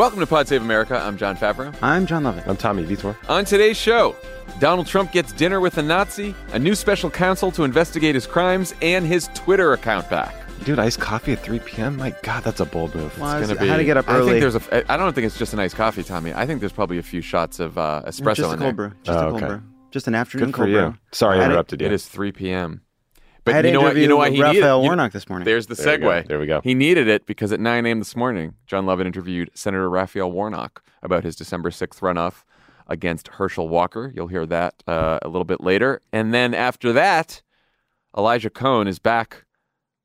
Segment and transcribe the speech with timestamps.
[0.00, 0.96] Welcome to Pod Save America.
[0.98, 1.74] I'm Jon Favreau.
[1.82, 2.48] I'm Jon Lovett.
[2.48, 3.14] I'm Tommy Vitor.
[3.28, 4.16] On today's show,
[4.58, 8.74] Donald Trump gets dinner with a Nazi, a new special counsel to investigate his crimes,
[8.80, 10.34] and his Twitter account back.
[10.64, 11.98] Dude, iced coffee at 3 p.m.
[11.98, 13.14] My God, that's a bold move.
[13.18, 14.30] Well, I It's was- gonna I had to get up I early.
[14.30, 14.90] think there's a.
[14.90, 16.32] I don't think it's just an iced coffee, Tommy.
[16.32, 18.72] I think there's probably a few shots of uh, espresso just a in cold there.
[18.72, 18.92] brew.
[19.02, 19.46] Just Oh, a cold okay.
[19.52, 19.62] brew.
[19.90, 20.80] Just an afternoon Good for cold you.
[20.80, 20.94] brew.
[21.12, 21.86] Sorry I I had to- interrupted you.
[21.88, 22.80] It is 3 p.m.
[23.40, 23.96] I But had you know what?
[23.96, 25.46] You know why he needed Raphael you- Warnock this morning.
[25.46, 26.26] There's the There we segue.
[26.28, 26.60] There we go.
[26.62, 27.98] He needed it because at 9 a.m.
[27.98, 32.44] this morning, Jon Lovett interviewed Senator Raphael Warnock about his December 6th runoff
[32.86, 34.12] against Herschel Walker.
[34.14, 36.00] You'll hear that uh, a little bit later.
[36.12, 37.40] And then after that,
[38.16, 39.44] Elijah Cohn is back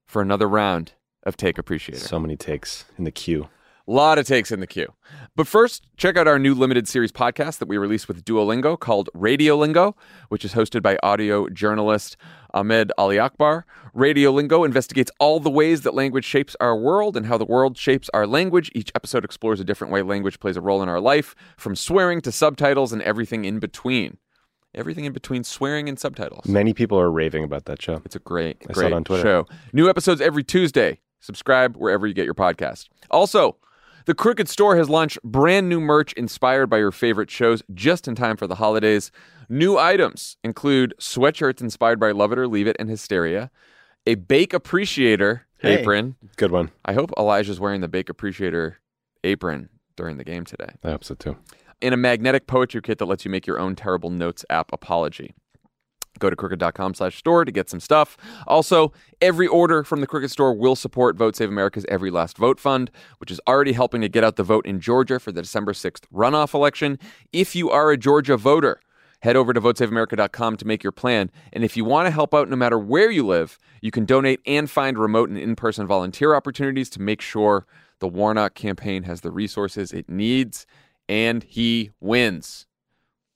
[0.06, 2.00] for another round of Take Appreciator.
[2.06, 3.50] So many takes in the queue.
[3.88, 4.92] A lot of takes in the queue.
[5.36, 9.12] But first, check out our new limited series podcast that we released with Duolingo called
[9.14, 9.94] Radiolingo,
[10.30, 12.18] which is hosted by audio journalist
[12.56, 13.68] Ahmed Ali Akbar.
[13.96, 18.10] Radiolingo investigates all the ways that language shapes our world and how the world shapes
[18.12, 18.72] our language.
[18.74, 22.22] Each episode explores a different way language plays a role in our life, from swearing
[22.22, 24.18] to subtitles and everything in between.
[24.74, 26.48] Everything in between swearing and subtitles.
[26.48, 28.02] Many people are raving about that show.
[28.04, 29.22] It's a great, I great on Twitter.
[29.22, 29.48] show.
[29.74, 31.02] New episodes every Tuesday.
[31.20, 32.90] Subscribe wherever you get your podcast.
[33.12, 33.58] Also,
[34.06, 38.16] the Crooked Store has launched brand new merch inspired by your favorite shows just in
[38.16, 39.12] time for the holidays.
[39.50, 43.52] New items include sweatshirts inspired by Love It or Leave It and Hysteria,
[44.06, 45.80] a Bake Appreciator Hey.
[45.80, 46.16] apron.
[46.36, 46.72] Good one.
[46.84, 48.78] I hope Elijah's wearing the Bake Appreciator
[49.24, 51.38] apron during the game today I hope so too.
[51.82, 55.34] and a magnetic poetry kit that lets you make your own terrible notes app apology.
[56.20, 58.18] Go to crooked.com slash store to get some stuff.
[58.48, 62.60] Also, every order from the Crooked Store will support Vote Save America's Every Last Vote
[62.60, 65.74] Fund, which is already helping to get out the vote in Georgia for the December
[65.74, 66.98] 6th runoff election.
[67.34, 68.80] If you are a Georgia voter,
[69.20, 71.32] head over to votesaveamerica.com to make your plan.
[71.52, 74.40] And if you want to help out no matter where you live, you can donate
[74.46, 77.66] and find remote and in person volunteer opportunities to make sure
[78.00, 80.66] the Warnock campaign has the resources it needs
[81.08, 82.68] and he wins.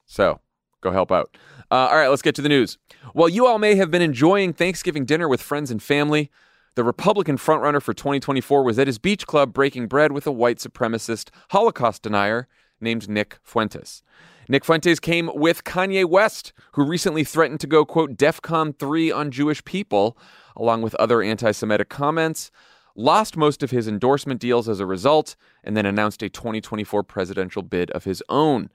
[0.05, 0.39] So
[0.81, 1.35] go help out.
[1.71, 2.77] Uh, all right, let's get to the news.
[3.13, 6.31] While you all may have been enjoying Thanksgiving dinner with friends and family,
[6.75, 10.57] the Republican frontrunner for 2024 was at his beach club breaking bread with a white
[10.57, 12.47] supremacist Holocaust denier
[12.81, 14.01] named Nick Fuentes.
[14.47, 19.29] Nick Fuentes came with Kanye West, who recently threatened to go, quote, DEFCON 3 on
[19.29, 20.17] Jewish people,
[20.55, 22.49] along with other anti Semitic comments,
[22.95, 27.61] lost most of his endorsement deals as a result, and then announced a 2024 presidential
[27.61, 28.69] bid of his own.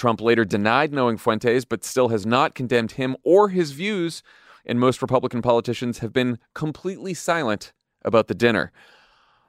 [0.00, 4.22] Trump later denied knowing Fuentes, but still has not condemned him or his views,
[4.64, 8.72] and most Republican politicians have been completely silent about the dinner.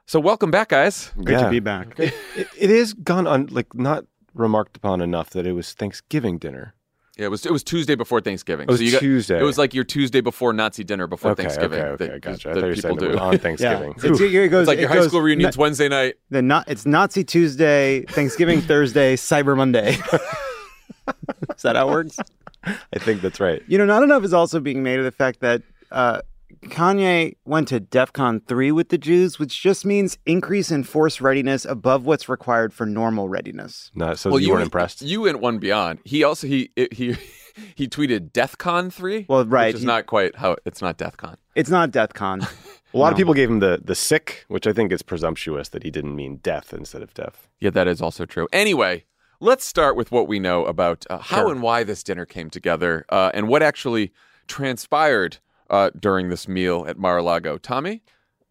[0.06, 1.10] So, welcome back, guys.
[1.16, 1.44] Great Yeah.
[1.44, 1.98] to be back.
[1.98, 2.12] It,
[2.58, 4.04] it is gone on, like, not
[4.34, 6.74] remarked upon enough that it was Thanksgiving dinner.
[7.18, 8.64] Yeah, it was it was Tuesday before Thanksgiving.
[8.68, 9.38] It was you got- Tuesday.
[9.38, 11.80] It was like your Tuesday before Nazi dinner before Okay, Thanksgiving.
[11.80, 12.50] okay, okay, that, gotcha.
[12.50, 13.18] I that thought you were people do.
[13.18, 13.92] on Thanksgiving.
[13.96, 16.14] It's, it goes, It's like your it high goes school reunion's na- Wednesday night.
[16.30, 19.90] the not, it's Nazi Tuesday, Thanksgiving Thursday, Cyber Monday.
[21.54, 22.16] is that how it works?
[22.64, 23.62] I think that's right.
[23.66, 26.22] You know, not enough is also being made of the fact that uh,
[26.64, 31.64] Kanye went to DEFCON 3 with the Jews, which just means increase in force readiness
[31.64, 33.90] above what's required for normal readiness.
[33.94, 35.02] No, so you, weren't impressed.
[35.02, 35.98] You went one beyond.
[36.04, 37.16] He also he he
[37.74, 39.26] he tweeted DeathCon three.
[39.28, 41.36] Well, right, which is he- not quite how it's not DeathCon.
[41.54, 42.48] It's not DEFCON.
[42.94, 45.82] A lot of people gave him the, the sick, which I think is presumptuous that
[45.82, 47.48] he didn't mean death instead of death.
[47.58, 48.48] Yeah, that is also true.
[48.52, 49.04] Anyway,
[49.40, 51.52] let's start with what we know about uh, how Sure.
[51.52, 54.12] and why this dinner came together, uh, and what actually
[54.46, 55.38] transpired
[55.72, 57.58] uh, during this meal at Mar-a-Lago.
[57.58, 58.02] Tommy,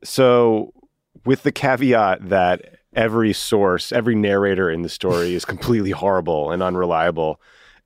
[0.04, 0.74] So,
[1.24, 6.62] with the caveat that every source, every narrator in the story is completely horrible and
[6.64, 7.40] unreliable,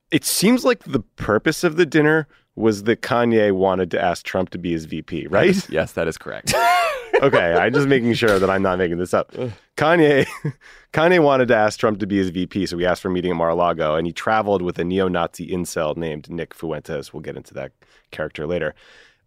[0.10, 4.50] it seems like the purpose of the dinner was that Kanye wanted to ask Trump
[4.52, 5.70] to be his VP, right?
[5.70, 6.54] yes, that is correct.
[7.22, 9.34] okay, I'm just making sure that I'm not making this up.
[9.78, 10.26] Kanye,
[10.94, 13.32] Kanye wanted to ask Trump to be his VP, so we asked for a meeting
[13.32, 17.14] at Mar-a-Lago, and he traveled with a neo-Nazi incel named Nick Fuentes.
[17.14, 17.74] We'll get into that
[18.12, 18.74] character later.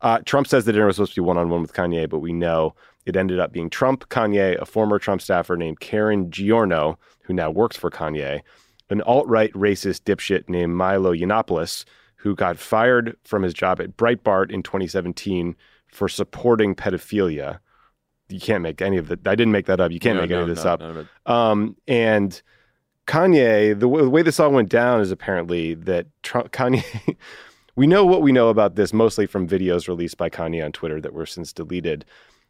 [0.00, 2.21] Uh, Trump says the dinner was supposed to be one on one with Kanye, but
[2.21, 2.75] we know
[3.06, 7.50] it ended up being Trump, Kanye, a former Trump staffer named Karen Giorno, who now
[7.50, 8.41] works for Kanye,
[8.91, 11.85] an alt right racist dipshit named Milo Yiannopoulos,
[12.17, 15.56] who got fired from his job at Breitbart in 2017
[15.89, 17.59] for supporting pedophilia.
[18.29, 19.27] You can't make any of that.
[19.27, 19.91] I didn't make that up.
[19.91, 20.81] You can't No, make no, any of this no, up.
[20.81, 21.06] none of it.
[21.27, 22.41] Um, and
[23.06, 27.17] Kanye, the, w- the way this all went down is apparently that Trump, Kanye,
[27.79, 31.01] we know what we know about this mostly from videos released by Kanye on Twitter
[31.01, 32.05] that were since deleted.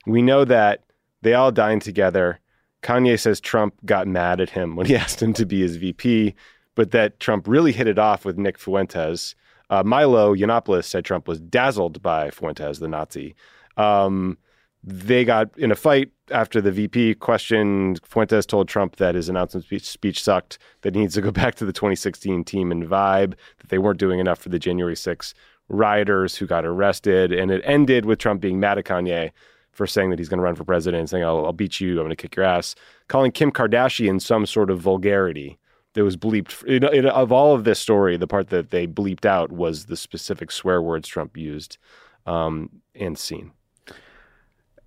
[0.07, 0.85] We know that
[1.21, 2.41] they all dined together.
[2.83, 6.35] Kanye says Trump got mad at him when he asked him to be his VP,
[6.75, 9.35] but that Trump really hit it off with Nick Fuentes.
[9.69, 13.35] Uh, Milo Yiannopoulos said Trump was dazzled by Fuentes, the Nazi.
[13.77, 14.39] Um,
[14.83, 18.01] they got in a fight after the VP questioned.
[18.05, 21.65] Fuentes told Trump that his announcement speech, sucked, that he needs to go back to
[21.65, 25.35] the 2016 team and vibe, that they weren't doing enough for the January 6
[25.69, 27.33] rioters who got arrested.
[27.33, 29.31] And it ended with Trump being mad at Kanye
[29.73, 32.07] for saying that he's going to run for president, saying, I'll, I'll beat you, I'm
[32.07, 32.75] going to kick your ass,
[33.07, 35.59] calling Kim Kardashian some sort of vulgarity
[35.95, 37.09] that was bleeped.
[37.09, 40.83] Of all of this story, the part that they bleeped out was the specific swear
[40.83, 41.79] words Trump used
[42.27, 43.53] um, and seen.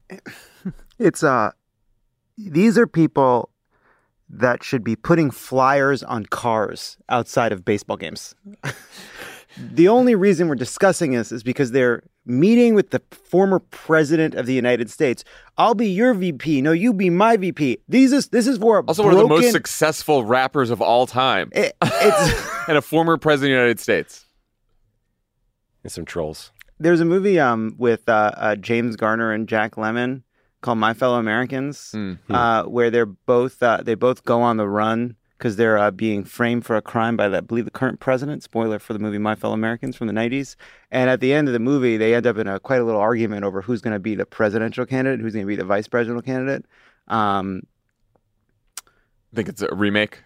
[1.01, 1.51] It's uh
[2.37, 3.49] these are people
[4.29, 8.33] that should be putting flyers on cars outside of baseball games.
[9.57, 14.45] the only reason we're discussing this is because they're meeting with the former president of
[14.45, 15.23] the United States.
[15.57, 16.61] I'll be your VP.
[16.61, 17.79] No, you be my VP.
[17.89, 21.07] These is this is for a Also, one of the most successful rappers of all
[21.07, 24.25] time, It- it's and a former president of the United States.
[25.83, 26.51] And some trolls.
[26.79, 30.21] there's a movie um with uh, uh, James Garner and Jack Lemmon
[30.61, 32.13] called My Fellow Americans, Hmm.
[32.29, 36.23] uh, where they're both uh, they both go on the run because they're uh, being
[36.23, 38.43] framed for a crime by, the, I believe, the current president.
[38.43, 40.55] Spoiler for the movie My Fellow Americans from the '90s.
[40.91, 43.01] And at the end of the movie, they end up in a quite a little
[43.01, 45.87] argument over who's going to be the presidential candidate, who's going to be the vice
[45.87, 46.65] presidential candidate.
[47.07, 47.63] Um,
[48.87, 50.21] I think it's a remake,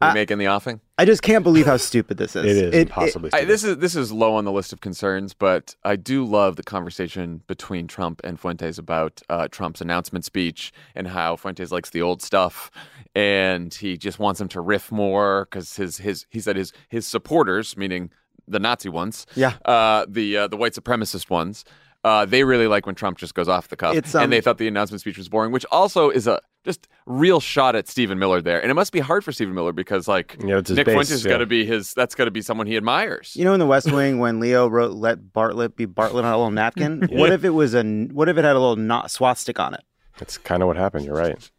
[0.00, 0.80] Uh, remake in the offing.
[0.98, 2.44] I just can't believe how stupid this is.
[2.44, 3.30] It is It- possibly.
[3.32, 6.56] I, this is this is low on the list of concerns, but I do love
[6.56, 11.90] the conversation between Trump and Fuentes about uh, Trump's announcement speech and how Fuentes likes
[11.90, 12.70] the old stuff,
[13.14, 17.06] and he just wants him to riff more because his his he said his his
[17.06, 18.10] supporters, meaning
[18.48, 19.54] the Nazi ones, Yeah.
[19.64, 21.64] uh, the uh, the white supremacist ones.
[22.04, 24.40] Uh, they really like when Trump just goes off the cuff, It's, um, and they
[24.40, 28.18] thought the announcement speech was boring, which also is a just real shot at Stephen
[28.18, 28.60] Miller there.
[28.60, 31.10] And it must be hard for Stephen Miller because like Yeah, it's Nick base, Fuentes
[31.12, 31.30] is yeah.
[31.30, 31.94] got to be his.
[31.94, 33.34] That's got to be someone he admires.
[33.34, 36.36] You know, in The West Wing, when Leo wrote "Let Bartlet be Bartlet" on a
[36.36, 39.62] little napkin, what if it was a what if it had a little not swastika
[39.62, 39.84] on it?
[40.18, 41.06] That's kind of what happened.
[41.06, 41.50] You're right.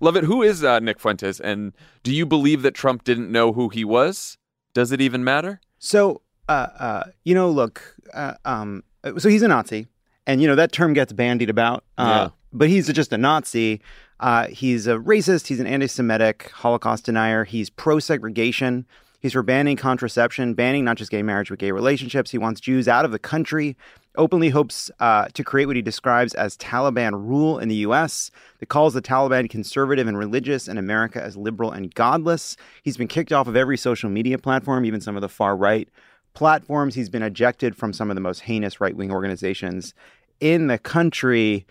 [0.00, 0.24] Love it.
[0.24, 1.40] Who is uh, Nick Fuentes?
[1.40, 1.72] And
[2.02, 4.38] do you believe that Trump didn't know who he was?
[4.72, 5.60] Does it even matter?
[5.78, 8.82] So, uh, uh, you know, look, uh, um,
[9.18, 9.88] so he's a Nazi,
[10.30, 11.84] and you know that term gets bandied about.
[11.98, 12.28] Uh, Yeah.
[12.52, 13.80] But he's just a Nazi.
[14.18, 15.46] Uh, he's a racist.
[15.46, 17.44] He's an anti-Semitic, Holocaust denier.
[17.44, 18.86] He's pro-segregation.
[19.20, 22.30] He's for banning contraception, banning not just gay marriage but gay relationships.
[22.30, 23.76] He wants Jews out of the country.
[24.16, 28.30] Openly hopes uh, to create what he describes as Taliban rule in the U.S.
[28.58, 32.56] That calls the Taliban conservative and religious, and America as liberal and godless.
[32.82, 35.88] He's been kicked off of every social media platform, even some of the far right
[36.34, 36.94] platforms.
[36.94, 39.94] He's been ejected from some of the most heinous right wing organizations
[40.40, 41.66] in the country.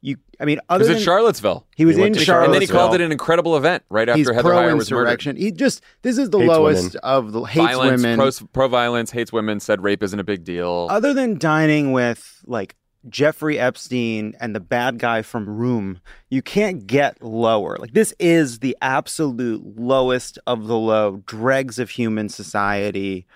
[0.00, 1.66] You, I mean, He other was than in Charlottesville.
[1.76, 4.18] he was He in Charlottesville, And then he called it an incredible event right after
[4.18, 5.04] He's Heather Heyer was murdered.
[5.06, 5.36] pro-insurrection.
[5.36, 7.00] He just this is the Hates lowest women.
[7.02, 8.16] of the hates Violence, women.
[8.18, 10.86] pro, pro-violence, hates women, said rape isn't a big deal.
[10.88, 12.76] Other than dining with like
[13.08, 17.76] Jeffrey Epstein and the bad guy from Room, you can't get lower.
[17.78, 23.26] Like this is the absolute lowest of the low dregs of human society.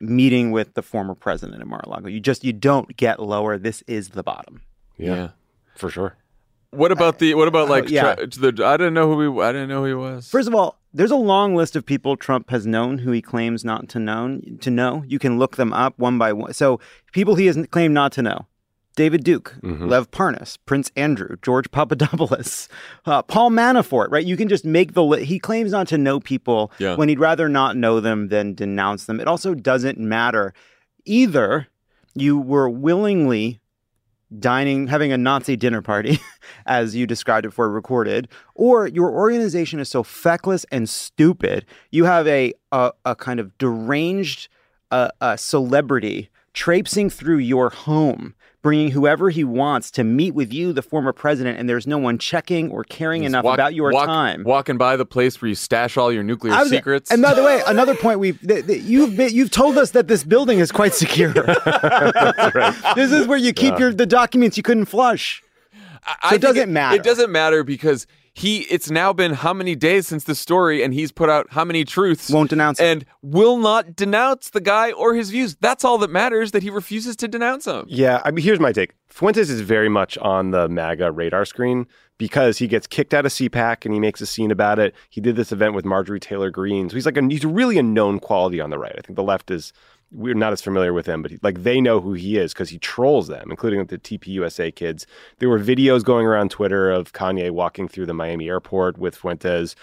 [0.00, 3.58] Meeting with the former president of Mar-a-Lago, you just you don't get lower.
[3.58, 4.60] This is the bottom.
[4.96, 5.28] Yeah, yeah.
[5.76, 6.16] for sure.
[6.70, 7.34] What about the?
[7.34, 7.84] What about like?
[7.84, 8.14] Uh, yeah.
[8.16, 9.42] tra- the, I didn't know who he.
[9.42, 10.28] I didn't know who he was.
[10.28, 13.64] First of all, there's a long list of people Trump has known who he claims
[13.64, 14.40] not to know.
[14.60, 16.52] To know, you can look them up one by one.
[16.52, 16.80] So
[17.12, 18.46] people he has claimed not to know:
[18.96, 22.68] David Duke, Lev Parnas, Prince Andrew, George Papadopoulos,
[23.06, 24.08] uh, Paul Manafort.
[24.10, 24.24] Right?
[24.24, 25.24] You can just make the list.
[25.24, 26.94] he claims not to know people Yeah.
[26.96, 29.18] when he'd rather not know them than denounce them.
[29.20, 30.54] It also doesn't matter.
[31.04, 31.66] Either
[32.14, 33.60] you were willingly
[34.38, 36.18] dining, having a Nazi dinner party,
[36.66, 42.04] as you described it before recorded, or your organization is so feckless and stupid, you
[42.04, 44.48] have a a, a kind of deranged
[44.90, 48.34] uh, uh, celebrity traipsing through your home,
[48.64, 52.16] bringing whoever he wants to meet with you, the former president, and there's no one
[52.18, 54.42] checking or caring Just enough walk- about your walk- time.
[54.42, 57.10] Walking by the place where you stash all your nuclear was- secrets.
[57.12, 60.08] And by the way, another point we've th- th- you've been, you've told us that
[60.08, 61.32] this building is quite secure.
[62.96, 65.42] This is where you keep your the documents you couldn't flush.
[66.22, 66.96] I it doesn't matter.
[66.96, 68.62] It doesn't matter because he.
[68.62, 71.84] It's now been how many days since the story, and he's put out how many
[71.84, 72.28] truths.
[72.30, 72.84] Won't denounce it.
[72.84, 75.56] and will not denounce the guy or his views.
[75.60, 76.50] That's all that matters.
[76.50, 77.86] That he refuses to denounce him.
[77.88, 78.92] Yeah, I mean, here's my take.
[79.08, 81.86] Fuentes is very much on the MAGA radar screen
[82.18, 84.94] because he gets kicked out of CPAC and he makes a scene about it.
[85.10, 87.82] He did this event with Marjorie Taylor Greene, so he's like a, he's really a
[87.82, 88.94] known quality on the right.
[88.96, 89.72] I think the left is
[90.12, 92.70] we're not as familiar with him, but he, like they know who he is because
[92.70, 95.06] he trolls them, including the TPUSA kids.
[95.38, 99.74] There were videos going around Twitter of Kanye walking through the Miami airport with Fuentes.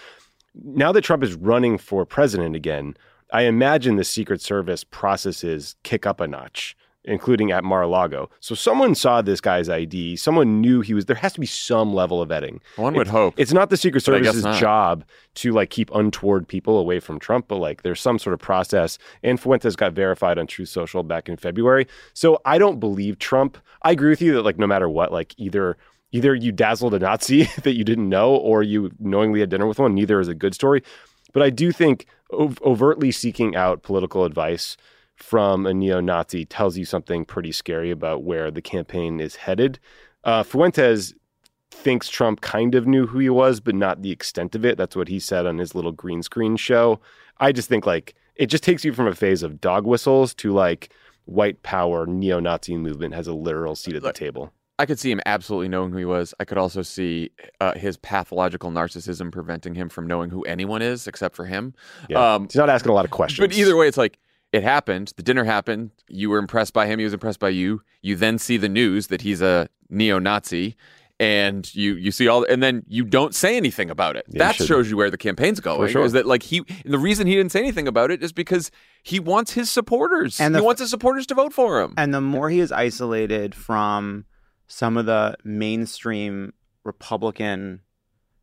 [0.54, 2.96] Now that Trump is running for president again,
[3.32, 8.30] I imagine the Secret Service processes kick up a notch, including at Mar-a-Lago.
[8.40, 10.14] So someone saw this guy's ID.
[10.16, 11.06] Someone knew he was.
[11.06, 12.60] There has to be some level of vetting.
[12.76, 13.34] One would It's- hope.
[13.36, 15.04] It's not the Secret But I guess Service's job
[15.36, 18.98] to like keep untoward people away from Trump, but like there's some sort of process.
[19.22, 21.86] And Fuentes got verified on Truth Social back in February.
[22.14, 23.58] So I don't believe Trump.
[23.82, 25.76] I agree with you that like no matter what, like either
[26.12, 29.78] either you dazzled a Nazi that you didn't know, or you knowingly had dinner with
[29.78, 29.94] one.
[29.94, 30.82] Neither is a good story.
[31.32, 34.76] But I do think overtly seeking out political advice
[35.16, 39.78] from a neo-Nazi tells you something pretty scary about where the campaign is headed.
[40.24, 41.14] Uh, Fuentes
[41.70, 44.76] thinks Trump kind of knew who he was, but not the extent of it.
[44.76, 47.00] That's what he said on his little green screen show.
[47.38, 50.52] I just think like it just takes you from a phase of dog whistles to
[50.52, 50.92] like
[51.24, 54.52] white power neo-Nazi movement has a literal seat at the table.
[54.78, 56.34] I could see him absolutely knowing who he was.
[56.40, 61.06] I could also see uh, his pathological narcissism preventing him from knowing who anyone is
[61.06, 61.74] except for him.
[62.08, 62.34] Yeah.
[62.34, 63.46] Um, He's not asking a lot of questions.
[63.46, 64.18] But either way, it's like
[64.52, 65.12] it happened.
[65.16, 65.90] The dinner happened.
[66.08, 66.98] You were impressed by him.
[66.98, 67.82] He was impressed by you.
[68.02, 70.76] You then see the news that he's a neo-Nazi,
[71.18, 74.26] and you you see all, and then you don't say anything about it.
[74.28, 75.90] Yeah, that shows you where the campaign's going.
[75.90, 76.04] sure.
[76.04, 76.62] Is that like he?
[76.84, 78.70] The reason he didn't say anything about it is because
[79.02, 80.40] he wants his supporters.
[80.40, 81.94] And he wants his supporters to vote for him.
[81.96, 84.24] And the more he is isolated from
[84.66, 86.52] some of the mainstream
[86.84, 87.80] Republican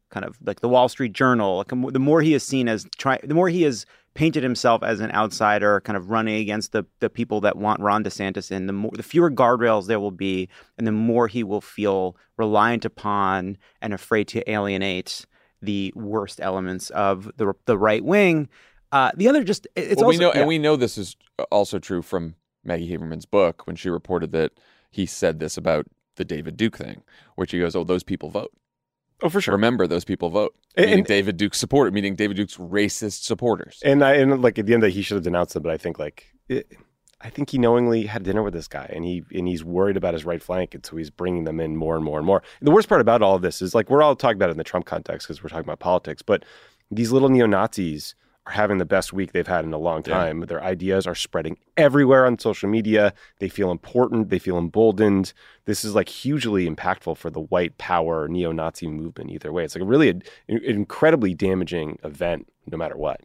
[0.09, 3.19] kind of like the Wall Street Journal, like the more he is seen as try,
[3.23, 3.85] the more he has
[4.19, 8.03] painted himself as an outsider, kind of running against the the people that want Ron
[8.03, 11.61] DeSantis in, the more the fewer guardrails there will be, and the more he will
[11.61, 15.25] feel reliant upon and afraid to alienate
[15.61, 18.49] the worst elements of the the right wing.
[18.91, 20.39] Uh, the other just it's well, also we know, yeah.
[20.39, 21.15] and we know this is
[21.49, 22.35] also true from
[22.65, 24.51] Maggie Haberman's book when she reported that
[24.91, 27.03] he said this about the David Duke thing,
[27.35, 28.51] where she goes, "Oh, those people vote."
[29.21, 29.53] Oh, for sure.
[29.53, 30.55] Remember, those people vote.
[30.75, 33.79] And- meaning David Duke's supporter, meaning David Duke's racist supporters.
[33.83, 35.61] And I and like at the end of the day, he should have denounced it.
[35.61, 36.71] But I think like it,
[37.21, 40.13] I think he knowingly had dinner with this guy, and he and he's worried about
[40.13, 42.41] his right flank, and so he's bringing them in more and more and more.
[42.61, 44.57] The worst part about all of this is like we're all talking about it in
[44.57, 46.45] the Trump context because we're talking about politics, but
[46.91, 48.15] these little neo Nazis
[48.49, 50.15] are having the best week they've had in a long Yeah.
[50.15, 50.41] time.
[50.41, 53.13] Their ideas are spreading everywhere on social media.
[53.39, 54.29] They feel important.
[54.29, 55.33] They feel emboldened.
[55.65, 59.31] This is like hugely impactful for the white power neo Nazi movement.
[59.31, 63.21] Either way, it's like a really an incredibly damaging event, no matter what.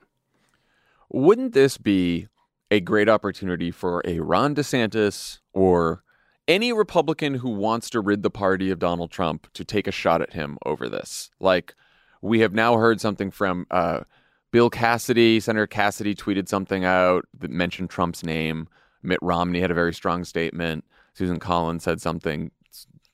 [1.10, 2.28] Wouldn't this be
[2.70, 6.02] a great opportunity for a Ron DeSantis or
[6.48, 10.20] any Republican who wants to rid the party of Donald Trump to take a shot
[10.20, 11.30] at him over this?
[11.40, 11.74] Like,
[12.20, 14.00] we have now heard something from uh,
[14.54, 15.40] Bill Cassidy.
[15.40, 18.68] Senator Cassidy tweeted something out that mentioned Trump's name.
[19.02, 20.84] Mitt Romney had a very strong statement.
[21.12, 22.52] Susan Collins said something,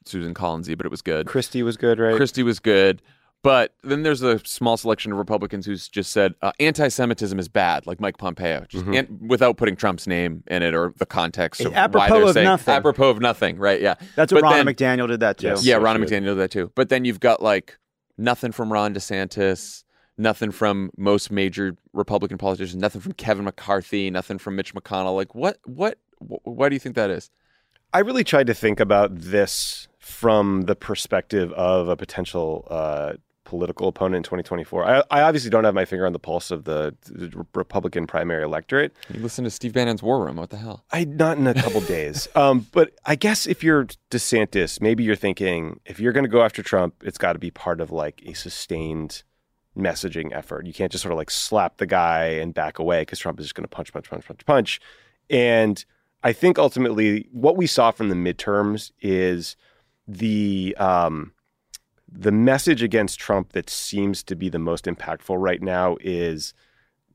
[0.04, 1.26] Susan Collinsy, but it was good.
[1.26, 2.14] Christie was good, right?
[2.14, 3.00] Christie was good.
[3.42, 7.86] But then there's a small selection of Republicans who's just said uh, anti-Semitism is bad,
[7.86, 8.98] like Mike Pompeo, just Mhm.
[8.98, 12.32] an- without putting Trump's name in it or the context of why Apropos they're of
[12.34, 12.74] saying nothing.
[12.74, 13.80] apropos of nothing, right?
[13.80, 15.46] Yeah, That's what But Ron then- McDaniel did that too.
[15.46, 15.64] Yes.
[15.64, 15.76] yeah.
[15.76, 15.96] Ron.
[16.02, 16.70] McDaniel did that too.
[16.74, 17.78] But then you've got like
[18.18, 19.84] nothing from Ron DeSantis,
[20.20, 25.16] nothing from most major Republican politicians, nothing from Kevin McCarthy, nothing from Mitch McConnell.
[25.16, 25.58] Like what?
[25.64, 25.98] What?
[26.18, 27.30] wh- Why do you think that is?
[27.92, 33.88] I really tried to think about this from the perspective of a potential uh, political
[33.88, 34.84] opponent in 2024.
[34.84, 38.44] I, I obviously don't have my finger on the pulse of the, the Republican primary
[38.44, 38.94] electorate.
[39.12, 40.36] You listen to Steve Bannon's War Room.
[40.36, 40.84] What the hell?
[40.92, 42.28] I not in a couple days.
[42.36, 46.42] Um, but I guess if you're DeSantis, maybe you're thinking if you're going to go
[46.42, 49.24] after Trump, it's got to be part of like a sustained
[49.80, 50.66] messaging effort.
[50.66, 53.46] You can't just sort of like slap the guy and back away because Trump is
[53.46, 54.80] just going to punch, punch, punch, punch, punch.
[55.28, 55.84] And
[56.22, 59.56] I think ultimately what we saw from the midterms is
[60.06, 61.32] the um,
[62.10, 66.52] the message against Trump that seems to be the most impactful right now is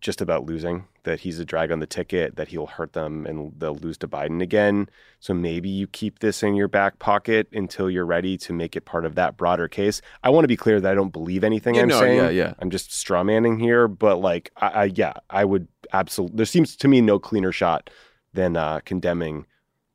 [0.06, 3.52] just about losing, that he's a drag on the ticket, that he'll hurt them and
[3.58, 4.88] they'll lose to Biden again.
[5.20, 8.86] So maybe you keep this in your back pocket until you're ready to make it
[8.86, 10.04] part of that broader case.
[10.24, 12.18] I want to be clear that I don't believe anything Yeah, I'm no, saying.
[12.20, 12.54] yeah, yeah.
[12.60, 16.38] I'm just straw manning here, but like, I, I yeah, I would absolutely.
[16.38, 17.90] There seems to me no cleaner shot
[18.32, 19.48] than uh, condemning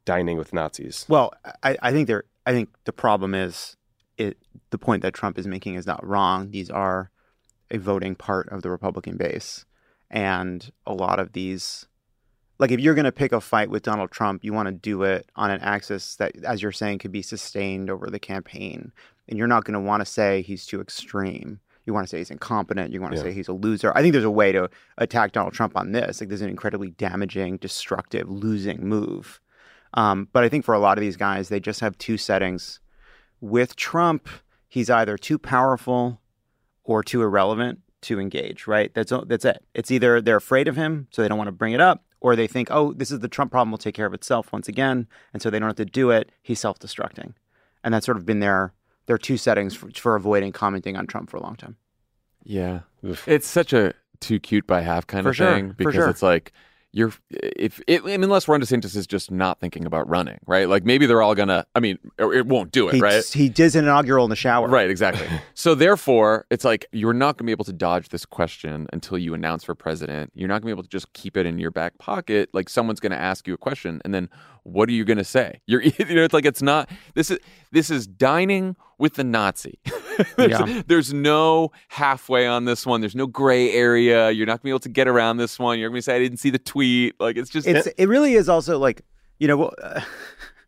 [0.05, 1.07] dining with Nazis.
[1.09, 2.25] Well, I, I think there.
[2.47, 3.77] I think the problem is
[4.19, 4.39] it.
[4.71, 6.51] The point that Trump is making is not wrong.
[6.51, 7.13] These are
[7.71, 9.65] a voting part of the Republican base,
[10.11, 11.87] and a lot of these,
[12.59, 15.03] like if you're going to pick a fight with Donald Trump, you want to do
[15.05, 18.93] it on an axis that, as you're saying, could be sustained over the campaign,
[19.29, 21.61] and you're not going to want to say he's too extreme.
[21.87, 22.93] You want to say he's incompetent.
[22.93, 23.25] You want to Yeah.
[23.25, 23.93] say he's a loser.
[23.97, 26.21] I think there's a way to attack Donald Trump on this.
[26.21, 29.41] Like there's an incredibly damaging, destructive, losing move.
[29.95, 32.79] Um, but I think for a lot of these guys, they just have two settings.
[33.41, 34.29] With Trump,
[34.69, 36.21] he's either too powerful
[36.85, 38.67] or too irrelevant to engage.
[38.67, 38.93] Right?
[38.95, 39.65] That's that's it.
[39.75, 42.37] It's either they're afraid of him, so they don't want to bring it up, or
[42.37, 45.07] they think, oh, this is the Trump problem will take care of itself once again,
[45.33, 46.31] and so they don't have to do it.
[46.43, 47.35] He's self-destructing,
[47.85, 48.73] and that's sort of been their
[49.07, 51.77] their two settings for, for avoiding commenting on Trump for a long time.
[52.45, 52.81] Yeah.
[53.05, 53.27] Oof.
[53.27, 56.09] It's such a too cute by half kind For of sure, thing because sure.
[56.09, 56.53] it's like
[56.93, 60.69] you're if it, unless Ron DeSantis is just not thinking about running, right?
[60.69, 61.65] Like maybe they're all gonna.
[61.75, 63.25] I mean, it won't do it, He, right?
[63.25, 64.69] he did an inaugural in the shower.
[64.69, 65.27] Right, exactly.
[65.55, 69.35] so therefore, it's like you're not to be able to dodge this question until you
[69.35, 70.33] announce for president.
[70.35, 72.51] You're not to be able to just keep it in your back pocket.
[72.53, 74.29] Like someone's to ask you a question, and then
[74.73, 75.61] what are you going to say?
[75.67, 76.89] You're, you know, it's like it's not.
[77.15, 77.39] This is
[77.73, 79.79] this is dining with the Nazi.
[80.37, 80.83] there's, Yeah.
[80.87, 83.01] there's no halfway on this one.
[83.01, 84.31] There's no gray area.
[84.31, 85.79] You're not going to be able to get around this one.
[85.79, 87.15] You're going to say I didn't see the tweet.
[87.21, 89.03] Like it's just it's it really is also like
[89.39, 90.01] you know uh,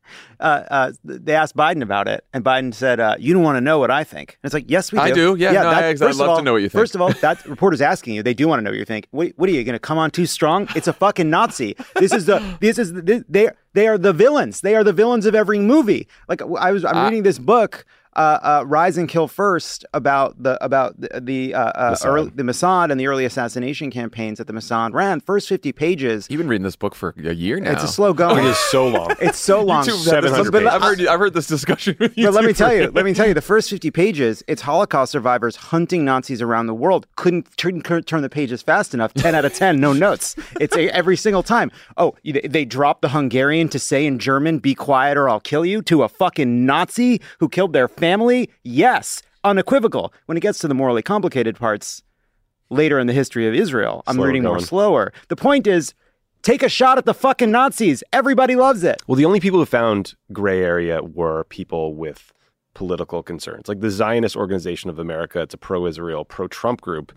[0.42, 3.60] uh, uh, they asked Biden about it, and Biden said, uh, "You don't want to
[3.60, 5.02] know what I think." And it's like, yes, we do.
[5.04, 5.36] I do.
[5.38, 6.80] Yeah, no, I- I'd first of to all- know what you think.
[6.80, 8.22] First of all, that reporter's asking you.
[8.22, 9.06] They do want to know what you think.
[9.12, 10.68] What, what are you going to come on too strong?
[10.74, 11.76] It's a fucking Nazi.
[11.96, 14.60] This is the this is the, they they are the villains.
[14.60, 16.08] They are the villains of every movie.
[16.28, 17.86] Like I was, I'm I- reading this book.
[18.14, 22.06] Uh, uh, Rise and Kill First about the about the, the uh, uh, Mossad.
[22.06, 25.20] early, the Mossad and the early assassination campaigns that the Mossad ran.
[25.20, 26.26] First fifty pages.
[26.28, 27.72] you've been reading this book for a year now.
[27.72, 28.44] It's a slow going.
[28.44, 29.12] It is so long.
[29.22, 29.86] It's so long.
[29.86, 32.26] You two have had this- 700 But- I've heard, I've heard this discussion with you.
[32.26, 35.12] But let me tell you, let me tell you, the first 50 pages, it's Holocaust
[35.12, 37.06] survivors hunting Nazis around the world.
[37.16, 39.14] Couldn't turn, turn the pages fast enough.
[39.14, 40.34] 10 out of 10, no notes.
[40.60, 41.70] It's a, every single time.
[41.96, 45.80] Oh, they dropped the Hungarian to say in German, be quiet or I'll kill you,
[45.82, 48.50] to a fucking Nazi who killed their family?
[48.64, 50.12] Yes, unequivocal.
[50.26, 52.02] When it gets to the morally complicated parts
[52.68, 55.12] later in the history of Israel, I'm Slow reading more slower.
[55.28, 55.94] The point is,
[56.42, 58.02] take a shot at the fucking Nazis.
[58.12, 59.00] Everybody loves it.
[59.06, 62.32] Well, the only people who found gray area were people with
[62.74, 63.68] political concerns.
[63.68, 67.12] Like the Zionist Organization of America, it's a pro Israel, pro Trump group.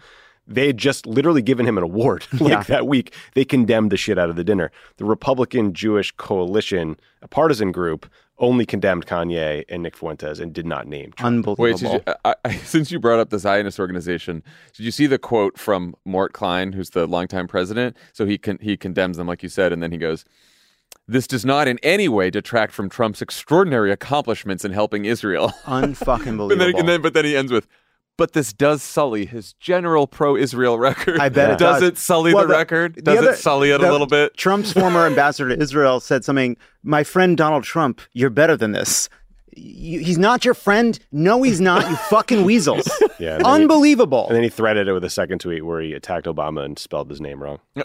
[0.48, 2.64] They had just literally given him an award like Yeah.
[2.64, 3.12] that week.
[3.34, 4.70] They condemned the shit out of the dinner.
[4.98, 8.06] The Republican Jewish Coalition, a partisan group,
[8.38, 11.48] only condemned Kanye and Nick Fuentes and did not name Trump.
[11.48, 11.94] Unbelievable.
[11.96, 14.44] Wait, you, I, I, since you brought up the Zionist organization,
[14.76, 17.96] did you see the quote from Mort Klein, who's the longtime president?
[18.14, 20.26] So he con- he condemns them, like you said, and then he goes,
[21.08, 26.28] "This does not in any way detract from Trump's extraordinary accomplishments in helping Israel." Unfucking
[26.28, 26.66] and believable.
[26.66, 27.68] then, and then, but then he ends with.
[28.18, 31.20] But this does sully his general pro-Israel record.
[31.20, 31.82] I bet it does.
[31.82, 31.90] does.
[31.90, 32.96] it sully Well, the, the- record?
[32.96, 34.38] the Does other- it sully it the- a little bit?
[34.38, 36.56] Trump's former ambassador to Israel said something.
[36.84, 39.10] My friend Donald Trump, you're better than this.
[39.58, 40.98] You, he's not your friend.
[41.12, 41.90] No, he's not.
[41.90, 42.90] You fucking weasels.
[43.20, 44.28] Yeah, and then he- Unbelievable.
[44.28, 47.10] And then he threaded it with a second tweet where he attacked Obama and spelled
[47.10, 47.60] his name wrong.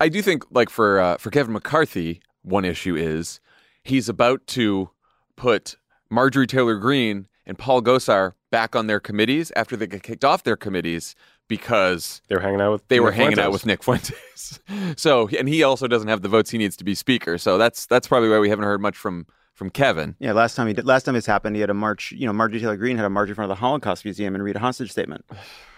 [0.00, 3.40] I do think, like for uh, for Kevin McCarthy, one issue is
[3.82, 4.90] he's about to
[5.36, 5.76] put
[6.10, 10.42] Marjorie Taylor Greene and Paul Gosar back on their committees after they get kicked off
[10.44, 11.14] their committees
[11.48, 13.52] because They were hanging out with they were Nick hanging out Fuentes.
[13.52, 14.60] with Nick Fuentes.
[15.00, 17.38] so, and he also doesn't have the votes he needs to be speaker.
[17.38, 20.16] So that's that's probably why we haven't heard much from from Kevin.
[20.18, 22.12] yeah, last time he did, last time this happened, he had a march.
[22.12, 24.44] You know, Marjorie Taylor Greene had a march in front of the Holocaust Museum and
[24.44, 25.24] read a hostage statement.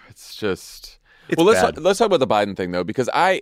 [0.09, 0.97] It's just
[1.29, 1.45] It's well.
[1.45, 1.77] Let's bad.
[1.77, 3.41] let's talk about the Biden thing though, because I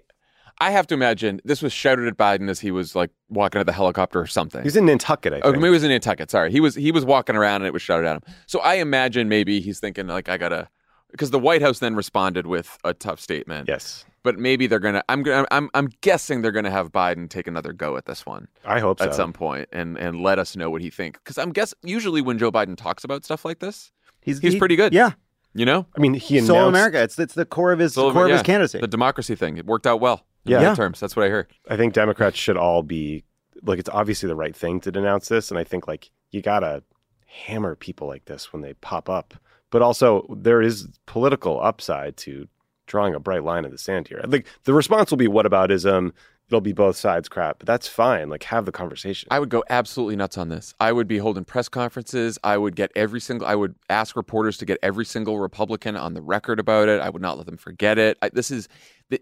[0.59, 3.65] I have to imagine this was shouted at Biden as he was like walking at
[3.67, 4.63] the helicopter or something.
[4.63, 5.57] He's in Nantucket, I Oh, think.
[5.61, 6.31] maybe it was in Nantucket.
[6.31, 8.33] Sorry, he was he was walking around and it was shouted at him.
[8.47, 10.69] So I imagine maybe he's thinking like I gotta
[11.11, 13.67] because the White House then responded with a tough statement.
[13.67, 14.03] yes.
[14.23, 15.03] But maybe they're gonna.
[15.07, 15.47] I'm gonna.
[15.51, 15.69] I'm.
[15.73, 19.05] I'm guessing they're gonna have Biden take another go at this one I hope so.
[19.05, 21.17] at some point and and let us know what he thinks.
[21.23, 23.89] Because I'm guess usually when Joe Biden talks about stuff like this,
[24.21, 24.91] He's he- pretty good.
[24.91, 25.11] Yeah,
[25.53, 27.01] you know, I mean, he announced Soul America.
[27.01, 28.79] It's it's the core of his So, core of yeah, his candidacy.
[28.79, 29.55] the democracy thing.
[29.55, 30.25] It worked out well.
[30.47, 30.61] Yeah.
[30.61, 30.75] Yeah.
[30.75, 30.99] terms.
[30.99, 31.47] That's what I heard.
[31.69, 33.23] I think Democrats should all be
[33.63, 36.83] like it's obviously the right thing to denounce this, and I think like you gotta
[37.25, 39.33] hammer people like this when they pop up.
[39.69, 42.47] But also there is political upside to
[42.85, 44.21] drawing a bright line in the sand here.
[44.25, 46.11] Like the response will be "What about whataboutism.
[46.49, 48.29] It'll be both sides crap, but that's fine.
[48.29, 49.27] Like have the conversation.
[49.29, 50.73] I would go absolutely nuts on this.
[50.79, 52.39] I would be holding press conferences.
[52.41, 53.45] I would get every single.
[53.45, 57.01] I would ask reporters to get every single Republican on the record about it.
[57.01, 58.17] I would not let them forget it.
[58.21, 58.69] I, this is,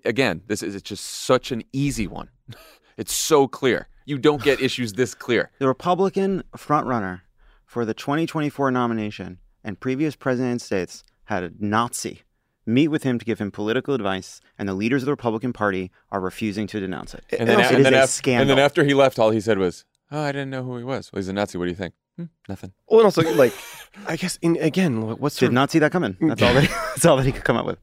[0.05, 2.29] again, this is it's just such an easy one.
[2.97, 3.87] it's so clear.
[4.05, 5.49] You don't get issues this clear.
[5.57, 7.21] The Republican frontrunner
[7.65, 12.21] for the 2024 nomination and previous president states had a Nazi
[12.65, 15.91] meet with him to give him political advice, and the leaders of the Republican Party
[16.11, 17.23] are refusing to denounce it.
[17.37, 18.41] And then, it and is then a af- scandal.
[18.41, 20.83] And then after he left, all he said was, "Oh, I didn't know who he
[20.83, 21.11] was.
[21.11, 21.57] Well, he's a Nazi.
[21.57, 21.93] What do you think?
[22.17, 23.53] Hmm, nothing." well, and also like
[24.07, 26.17] I guess in, again, what's Did not see that coming.
[26.21, 26.61] That's all that.
[26.63, 27.77] He, that's all that he could come up with.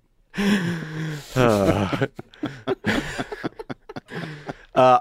[1.37, 2.07] uh,
[4.75, 4.99] uh,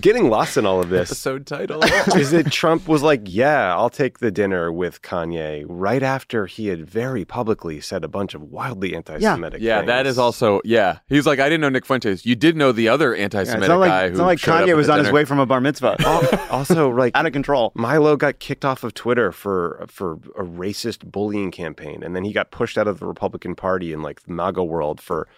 [0.00, 1.82] getting lost in all of this Episode title.
[2.16, 6.68] is that Trump was like, "Yeah, I'll take the dinner with Kanye," right after he
[6.68, 9.60] had very publicly said a bunch of wildly anti-Semitic.
[9.60, 10.12] yeah, that things.
[10.12, 10.98] is also yeah.
[11.08, 12.24] He's like, I didn't know Nick Fuentes.
[12.24, 14.52] You did know the other anti-Semitic it's not like, guy it's who not like showed
[14.52, 15.14] up Kanye at was the on his dinner.
[15.14, 15.96] way from a bar mitzvah.
[16.50, 17.72] Also like Out of control.
[17.74, 22.32] Milo got kicked off of Twitter for for a racist bullying campaign, and then he
[22.32, 25.28] got pushed out of the Republican Party in like the MAGA world for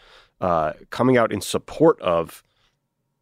[0.41, 2.43] uh, coming out in support of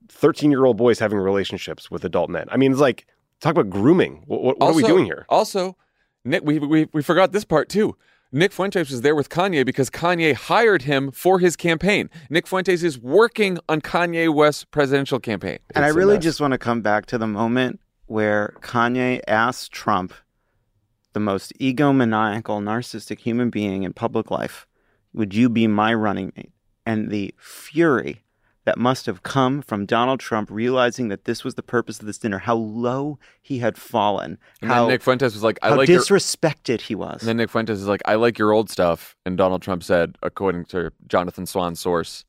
[0.09, 2.47] thirteen-year-old boys having relationships with adult men.
[2.51, 3.07] I mean, it's like
[3.41, 4.23] talk about grooming.
[4.27, 5.27] What, what, what are we doing here?
[5.29, 5.77] Also,
[6.25, 7.97] Nick, we, we we forgot this part too.
[8.31, 12.11] Nick Fuentes was there with Kanye because Kanye hired him for his campaign.
[12.29, 15.59] Nick Fuentes is working on Kanye West's presidential campaign.
[15.75, 19.23] And I It's a really just want to come back to the moment where Kanye
[19.27, 20.13] asked Trump,
[21.15, 24.67] the most egomaniacal, narcissistic human being in public life,
[25.15, 26.53] would you be my running mate?
[26.85, 28.25] And the fury
[28.69, 32.19] that must have come from Donald Trump realizing that this was the purpose of this
[32.19, 35.77] dinner, how low he had fallen, And how, then Nick Fuentes was like, "I how
[35.77, 37.23] like your." disrespected he was.
[37.23, 40.19] And then Nick Fuentes is like, "I like your old stuff," and Donald Trump said,
[40.23, 42.27] according to Jonathan Swan's source,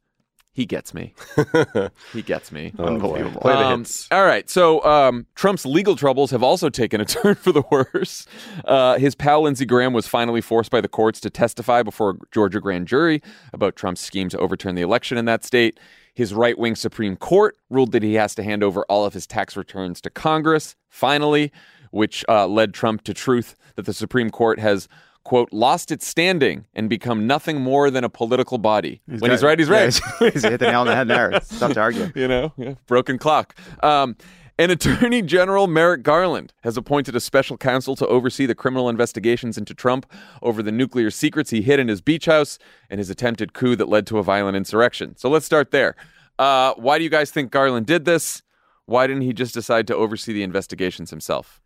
[0.54, 1.14] "He gets me.
[2.14, 2.86] he gets me." Oh.
[2.86, 3.42] Unbelievable.
[3.42, 4.50] Play the Um, all right.
[4.50, 8.26] So um, Trump's legal troubles have also taken a turn for the worse.
[8.64, 12.16] Uh, his pal Lindsey Graham was finally forced by the courts to testify before a
[12.32, 13.22] Georgia grand jury
[13.52, 15.78] about Trump's scheme to overturn the election in that state.
[16.20, 19.26] His right wing Supreme Court ruled that he has to hand over all of his
[19.26, 21.50] tax returns to Congress, finally,
[21.92, 24.90] which uh, led Trump to truth that the Supreme Court has.
[25.26, 29.00] Quote, lost its standing and become nothing more than a political body.
[29.06, 29.94] when he's right, he's Yeah, right.
[30.20, 31.30] he's, he's hit the nail on the head there.
[31.32, 32.12] It's tough to argue.
[32.16, 33.54] you know, yeah, broken clock.
[33.84, 34.16] Um,
[34.60, 39.58] and Attorney General Merrick Garland has appointed a special counsel to oversee the criminal investigations
[39.58, 40.06] into Trump
[40.44, 43.88] over the nuclear secrets he hid in his beach house and his attempted coup that
[43.88, 45.16] led to a violent insurrection.
[45.16, 45.96] So let's start there.
[46.38, 48.44] Uh, why do you guys think Garland did this?
[48.86, 51.62] Why didn't he just decide to oversee the investigations himself?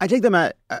[0.00, 0.80] I take them at uh,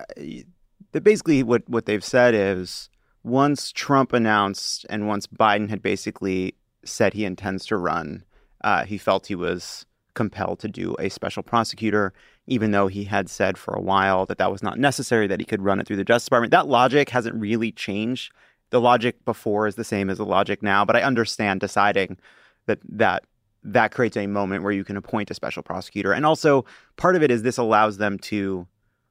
[1.02, 2.88] basically what what they've said is
[3.24, 8.24] once Trump announced and once Biden had basically said he intends to run,
[8.62, 9.86] uh, he felt he was
[10.18, 12.12] compelled to do a special prosecutor,
[12.48, 15.46] even though he had said for a while that that was not necessary, that he
[15.46, 16.50] could run it through the Justice Department.
[16.50, 18.32] That logic hasn't really changed.
[18.70, 22.18] The logic before is the same as the logic now, but I understand deciding
[22.66, 23.26] that that
[23.62, 26.12] that creates a moment where you can appoint a special prosecutor.
[26.12, 26.64] And also,
[26.96, 28.66] part of it is this allows them to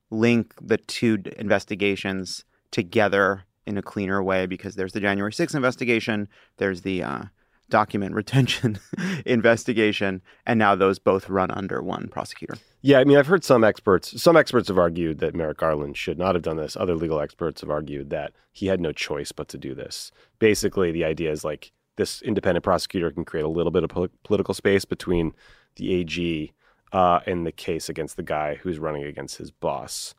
[0.10, 6.28] link the two investigations together in a cleaner way because there's the January 6th investigation,
[6.58, 7.24] there's the uh,
[7.70, 8.80] document retention
[9.26, 12.56] investigation, and now those both run under one prosecutor.
[12.82, 14.22] Yeah, I mean, I've heard some experts.
[14.22, 16.78] Some experts have argued that Merrick Garland should not have done this.
[16.78, 20.12] Other legal experts have argued that he had no choice but to do this.
[20.40, 24.08] Basically, the idea is like this independent prosecutor can create a little bit of pol-
[24.24, 25.34] political space between
[25.76, 26.54] the AG
[26.94, 30.16] uh, and the case against the guy who's running against his boss.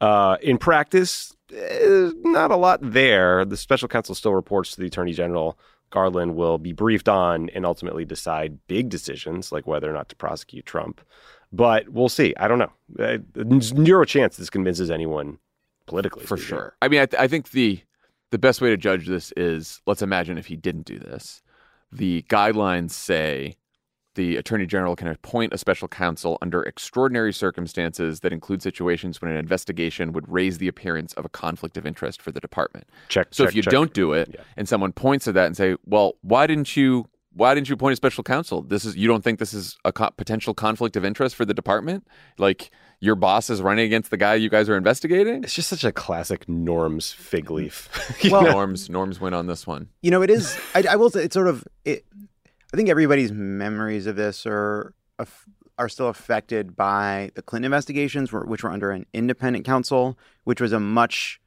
[0.00, 3.44] Uh, in practice, eh, not a lot there.
[3.44, 5.58] The special counsel still reports to the attorney general.
[5.92, 10.16] Garland will be briefed on and ultimately decide big decisions like whether or not to
[10.16, 11.00] prosecute Trump.
[11.52, 12.34] But we'll see.
[12.38, 12.72] I don't know.
[12.98, 15.38] Uh, There's zero chance this convinces anyone
[15.86, 16.24] politically.
[16.24, 16.48] For speaking.
[16.56, 16.76] sure.
[16.82, 17.80] I mean, I, th- I think the
[18.30, 21.42] the best way to judge this is let's imagine if he didn't do this.
[21.92, 23.56] The guidelines say
[24.14, 29.30] the attorney general can appoint a special counsel under extraordinary circumstances that include situations when
[29.30, 32.86] an investigation would raise the appearance of a conflict of interest for the department.
[33.08, 33.28] Check.
[33.30, 33.72] So check, if you check.
[33.72, 34.40] don't do it Yeah.
[34.56, 37.94] and someone points at that and say, "Well, why didn't you why didn't you appoint
[37.94, 38.60] a special counsel?
[38.60, 41.54] This is you don't think this is a co- potential conflict of interest for the
[41.54, 42.06] department?
[42.36, 42.70] Like
[43.00, 45.92] your boss is running against the guy you guys are investigating?" it's just such a
[45.92, 47.88] classic norms fig leaf.
[48.30, 49.88] Well- norms norms win on this one.
[50.02, 50.54] You know, it is.
[50.74, 51.64] I, I will say it's sort of.
[51.86, 52.04] It,
[52.72, 54.94] I think everybody's memories of this are
[55.78, 60.72] are still affected by the Clinton investigations, which were under an independent counsel, which was
[60.72, 61.40] a much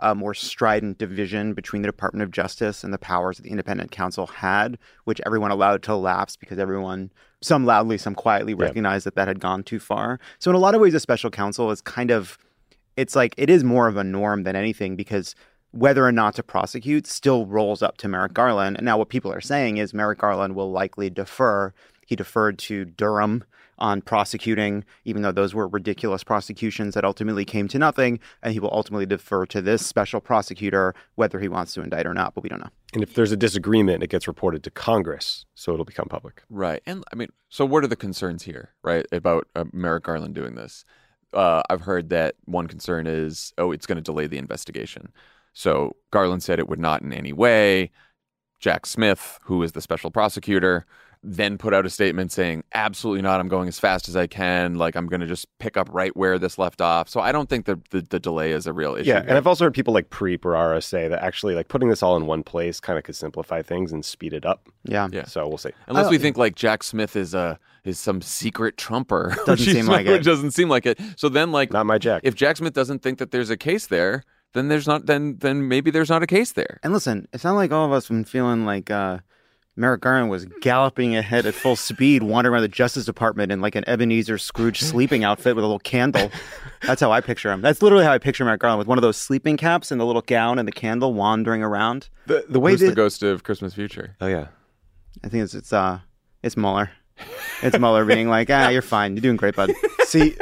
[0.00, 3.92] a more strident division between the Department of Justice and the powers that the independent
[3.92, 9.14] counsel had, which everyone allowed to lapse because everyone, some loudly, some quietly, recognized that
[9.14, 10.18] that had gone too far.
[10.40, 12.36] So in a lot of ways, a special counsel is kind of,
[12.96, 15.36] it's like it is more of a norm than anything because
[15.74, 18.76] whether or not to prosecute still rolls up to Merrick Garland.
[18.76, 21.74] And now what people are saying is Merrick Garland will likely defer.
[22.06, 23.44] He deferred to Durham
[23.78, 28.20] on prosecuting, even though those were ridiculous prosecutions that ultimately came to nothing.
[28.40, 32.14] And he will ultimately defer to this special prosecutor, whether he wants to indict or
[32.14, 32.70] not, but we don't know.
[32.92, 36.44] And if there's a disagreement, it gets reported to Congress, so it'll become public.
[36.48, 36.82] Right.
[36.86, 40.54] And I mean, so what are the concerns here, right, about uh, Merrick Garland doing
[40.54, 40.84] this?
[41.32, 45.12] Uh, I've heard that one concern is, oh, it's going to delay the investigation.
[45.54, 47.90] So Garland said it would not in any way.
[48.60, 50.84] Jack Smith, who is the special prosecutor,
[51.22, 53.40] then put out a statement saying, absolutely not.
[53.40, 54.74] I'm going as fast as I can.
[54.74, 57.08] Like, I'm going to just pick up right where this left off.
[57.08, 59.08] So I don't think the, the, the delay is a real issue.
[59.08, 59.28] Yeah, here.
[59.28, 62.16] and I've also heard people like Preet Bharara say that actually, like putting this all
[62.18, 64.68] in one place kind of could simplify things and speed it up.
[64.84, 65.08] Yeah.
[65.12, 65.24] Yeah.
[65.24, 65.70] So we'll see.
[65.86, 69.34] Unless Oh, we think like Jack Smith is a is some secret trumper.
[69.46, 70.24] Doesn't seem like it.
[70.24, 70.98] Doesn't seem like it.
[71.16, 72.22] So then, like, Not my Jack.
[72.24, 75.06] if Jack Smith doesn't think that there's a case there, then there's not.
[75.06, 76.80] Then then maybe there's not a case there.
[76.82, 79.18] And listen, it's not like all of us been feeling like uh,
[79.76, 83.74] Merrick Garland was galloping ahead at full speed, wandering around the Justice Department in like
[83.74, 86.30] an Ebenezer Scrooge sleeping outfit with a little candle.
[86.82, 87.60] That's how I picture him.
[87.60, 90.06] That's literally how I picture Merrick Garland with one of those sleeping caps and the
[90.06, 92.08] little gown and the candle wandering around.
[92.26, 94.16] the the way Who's that, the ghost of Christmas Future?
[94.20, 94.46] oh yeah,
[95.24, 95.98] I think it's it's uh
[96.42, 96.90] it's Mueller.
[97.62, 99.14] It's Mueller being like, ah, you're fine.
[99.14, 99.70] You're doing great, bud.
[100.04, 100.36] See,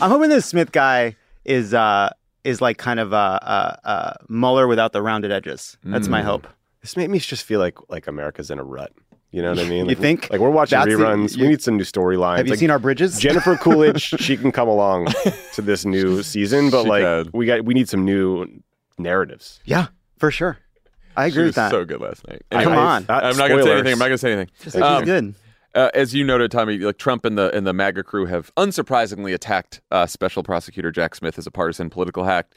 [0.00, 2.10] I'm hoping this Smith guy is uh
[2.46, 5.76] is like kind of uh uh, uh Mueller without the rounded edges.
[5.84, 6.24] That's my Mm.
[6.24, 6.46] hope.
[6.82, 8.92] this made me just feel like like America's in a rut.
[9.32, 9.84] You know what I mean?
[9.86, 10.30] You Like, think?
[10.30, 11.36] Like we're watching That's the- reruns.
[11.36, 12.36] you- we need some new storylines.
[12.38, 13.18] Have you Like, seen our bridges?
[13.26, 14.02] Jennifer Coolidge?
[14.02, 15.08] she can come along
[15.54, 17.30] to this new season, but She like can.
[17.34, 18.46] we got we need some new
[18.98, 19.60] narratives.
[19.64, 20.58] Yeah, for sure.
[21.16, 21.70] I She agree was with that.
[21.70, 22.42] so good last night.
[22.50, 23.06] Come on.
[23.08, 23.68] Uh, I'm not going to say spoilers.
[23.80, 23.92] anything.
[23.94, 24.50] I'm not going to say anything.
[24.62, 25.34] Just like Um, he's good.
[25.76, 29.34] Uh, as you noted, Tommy, like Trump and the and the MAGA crew have unsurprisingly
[29.34, 32.54] attacked uh, Special Prosecutor Jack Smith as a partisan political hack.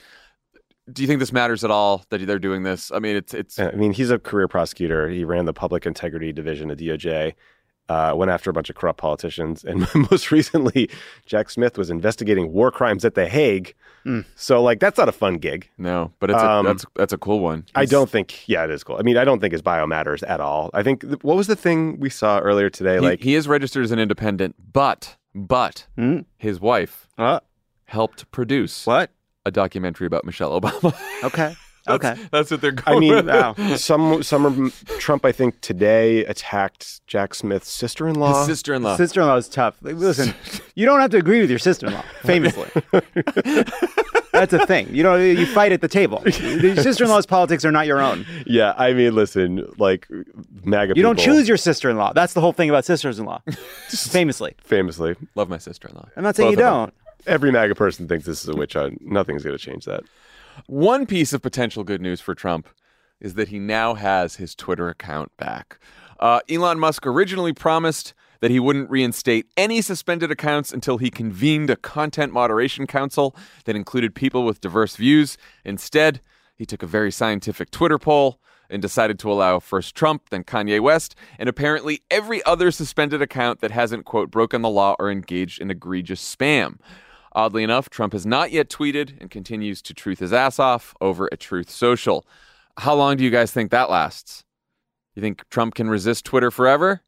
[0.91, 2.93] Do you think this matters at all that they're doing this?
[2.93, 5.09] I mean, it's it's I mean, he's a career prosecutor.
[5.09, 7.33] He ran the Public Integrity Division of DOJ.
[7.89, 10.87] Uh, went after a bunch of corrupt politicians, and most recently,
[11.25, 13.73] Jack Smith was investigating war crimes at The Hague.
[14.05, 14.25] Mm.
[14.35, 15.67] So, like, that's not a fun gig.
[15.79, 17.65] no, but it's Um, a, that's that's a cool one.
[17.73, 18.47] I don't think.
[18.47, 18.97] Yeah, it is cool.
[18.97, 20.69] I mean, I don't think his bio matters at all.
[20.73, 22.95] I think what was the thing we saw earlier today?
[22.95, 26.19] He, like, he is registered as an independent, but but Hmm?
[26.37, 27.39] his wife Uh,
[27.85, 29.09] helped produce what?
[29.45, 30.93] a documentary about Michelle Obama.
[31.23, 31.55] Okay.
[31.89, 32.27] That's- Okay.
[32.31, 32.97] that's what they're going.
[32.97, 33.27] I mean, with.
[33.27, 33.55] Wow.
[33.57, 38.39] Uh, some some Trump, I think today attacked Jack Smith's sister-in-law.
[38.39, 38.95] his sister-in-law.
[38.97, 39.75] Sister-in-law is tough.
[39.81, 40.33] Like, listen,
[40.75, 42.03] you don't have to agree with your sister-in-law.
[42.23, 42.69] Famously,
[44.31, 44.93] that's a thing.
[44.93, 46.21] You know, you fight at the table.
[46.25, 48.25] Your sister-in-law's politics are not your own.
[48.45, 50.07] yeah, I mean, listen, like
[50.63, 50.93] MAGA.
[50.95, 52.13] You don't choose your sister-in-law.
[52.13, 53.41] That's the whole thing about sisters-in-law.
[53.89, 56.09] Famously, Famously, Love my sister-in-law.
[56.15, 56.93] I'm not saying Both you don't.
[57.27, 59.01] every MAGA person thinks this is a witch hunt.
[59.01, 60.03] Nothing's going to change that.
[60.67, 62.67] One piece of potential good news for Trump
[63.19, 65.79] is that he now has his Twitter account back.
[66.19, 71.69] Uh, Elon Musk originally promised that he wouldn't reinstate any suspended accounts until he convened
[71.69, 75.37] a content moderation council that included people with diverse views.
[75.65, 76.21] Instead,
[76.55, 80.79] he took a very scientific Twitter poll and decided to allow first Trump, then Kanye
[80.79, 85.59] West, and apparently every other suspended account that hasn't, quote, broken the law or engaged
[85.59, 86.77] in egregious spam.
[87.39, 91.29] Oddly enough, Trump has not yet tweeted and continues to truth his ass off over
[91.31, 92.27] at Truth Social.
[92.75, 94.43] How long do you guys think that lasts?
[95.15, 97.01] You think Trump can resist Twitter forever?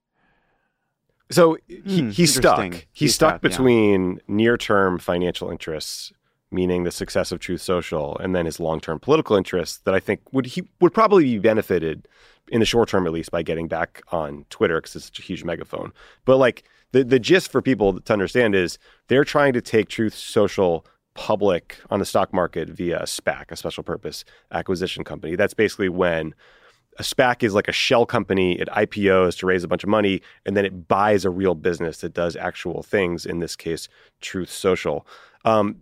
[1.32, 2.64] So he, Hmm, he's stuck.
[2.74, 3.50] He's, He's stuck stuck, yeah.
[3.50, 6.14] between near-term financial interests,
[6.50, 10.22] meaning the success of Truth Social, and then his long-term political interests that I think
[10.32, 12.08] would he would probably be benefited
[12.48, 15.24] in the short term at least by getting back on Twitter because it's such a
[15.24, 15.92] huge megaphone.
[16.24, 18.78] But like the the gist for people to understand is
[19.08, 23.56] they're trying to take Truth Social public on the stock market via a SPAC, a
[23.56, 25.36] special purpose acquisition company.
[25.36, 26.34] That's basically when
[27.00, 28.60] a SPAC is like a shell company.
[28.60, 32.00] It IPOs to raise a bunch of money, and then it buys a real business
[32.00, 33.26] that does actual things.
[33.26, 33.88] In this case,
[34.22, 35.06] Truth Social.
[35.46, 35.78] Um,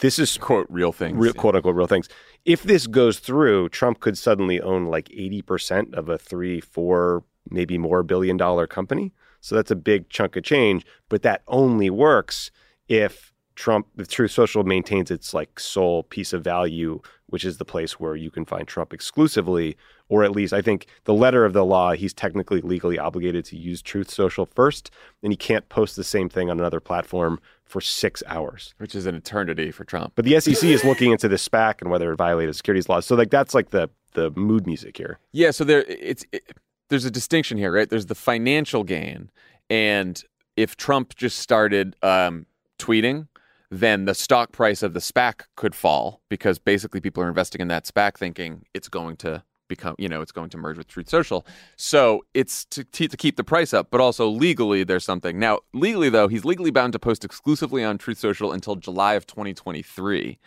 [0.00, 1.16] this is Quote, real things.
[1.16, 2.08] real, quote unquote real things.
[2.44, 7.22] If this goes through, Trump could suddenly own like eighty percent of a three, four,
[7.48, 9.12] maybe more billion dollar company.
[9.44, 10.86] So that's a big chunk of change.
[11.08, 12.50] But that only works
[12.88, 17.64] if Trump, if Truth Social maintains its like sole piece of value, which is the
[17.64, 19.76] place where you can find Trump exclusively
[20.08, 23.56] or at least I think the letter of the law, he's technically legally obligated to
[23.56, 24.90] use Truth Social first,
[25.22, 28.74] and he can't post the same thing on another platform for six hours.
[28.78, 30.12] which is an eternity for Trump.
[30.14, 33.06] But the SEC is looking into this SPAC and whether it violated securities laws.
[33.06, 35.18] So like that's like the the mood music here.
[35.32, 36.56] Yeah, so there it's it,
[36.88, 37.88] there's a distinction here, right?
[37.88, 39.30] There's the financial gain,
[39.70, 40.22] and
[40.56, 42.46] if Trump just started um,
[42.78, 43.28] tweeting,
[43.70, 47.68] then the stock price of the SPAC could fall because basically people are investing in
[47.68, 51.08] that SPAC thinking it's going to become, you know, it's going to merge with Truth
[51.08, 51.46] Social.
[51.76, 55.38] So it's to, to to keep the price up, but also legally there's something.
[55.38, 59.26] Now, legally though, he's legally bound to post exclusively on Truth Social until July of
[59.26, 60.38] 2023.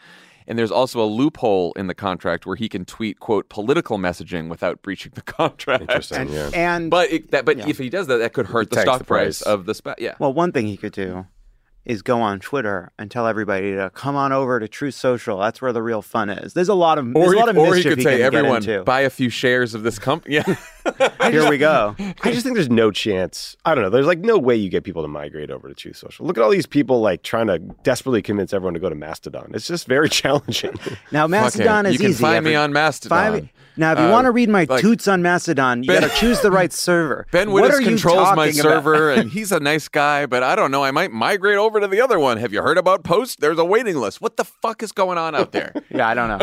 [0.47, 4.47] And there's also a loophole in the contract where he can tweet quote political messaging
[4.49, 5.81] without breaching the contract.
[5.81, 6.19] Interesting.
[6.21, 6.49] And, yeah.
[6.53, 7.67] and But it, that, but Yeah.
[7.67, 9.41] if he does that, that could hurt the stock the price.
[9.41, 9.41] price.
[9.41, 9.95] of the SPAC.
[9.99, 10.15] Yeah.
[10.19, 11.25] well, one thing he could do
[11.87, 15.39] is go on Twitter and tell everybody to come on over to Truth Social.
[15.39, 16.53] That's where the real fun is.
[16.53, 18.09] There's a lot of there's Or a he, lot of or he mischief could say,
[18.11, 18.83] can get everyone, into.
[18.83, 20.35] buy a few shares of this company.
[20.35, 20.55] Yeah.
[21.31, 21.95] Here we go.
[22.23, 23.57] I just think there's no chance.
[23.65, 23.89] I don't know.
[23.89, 26.25] There's like no way you get people to migrate over to Truth Social.
[26.25, 29.51] Look at all these people like trying to desperately convince everyone to go to Mastodon.
[29.53, 30.77] It's just very challenging.
[31.11, 32.21] Now Mastodon Okay, is You can easy.
[32.21, 33.17] find Every- me on Mastodon.
[33.17, 35.87] Find me- Now, if you Uh, want to read my like- toots on Mastodon, you
[35.87, 37.27] Ben- got to choose the right server.
[37.31, 40.83] Ben What Wittes controls my server, and he's a nice guy, but I don't know.
[40.83, 42.37] I might migrate over to the other one.
[42.37, 43.39] Have you heard about Post?
[43.39, 44.21] There's a waiting list.
[44.21, 45.73] What the fuck is going on out there?
[45.89, 46.37] Yeah, I don't know.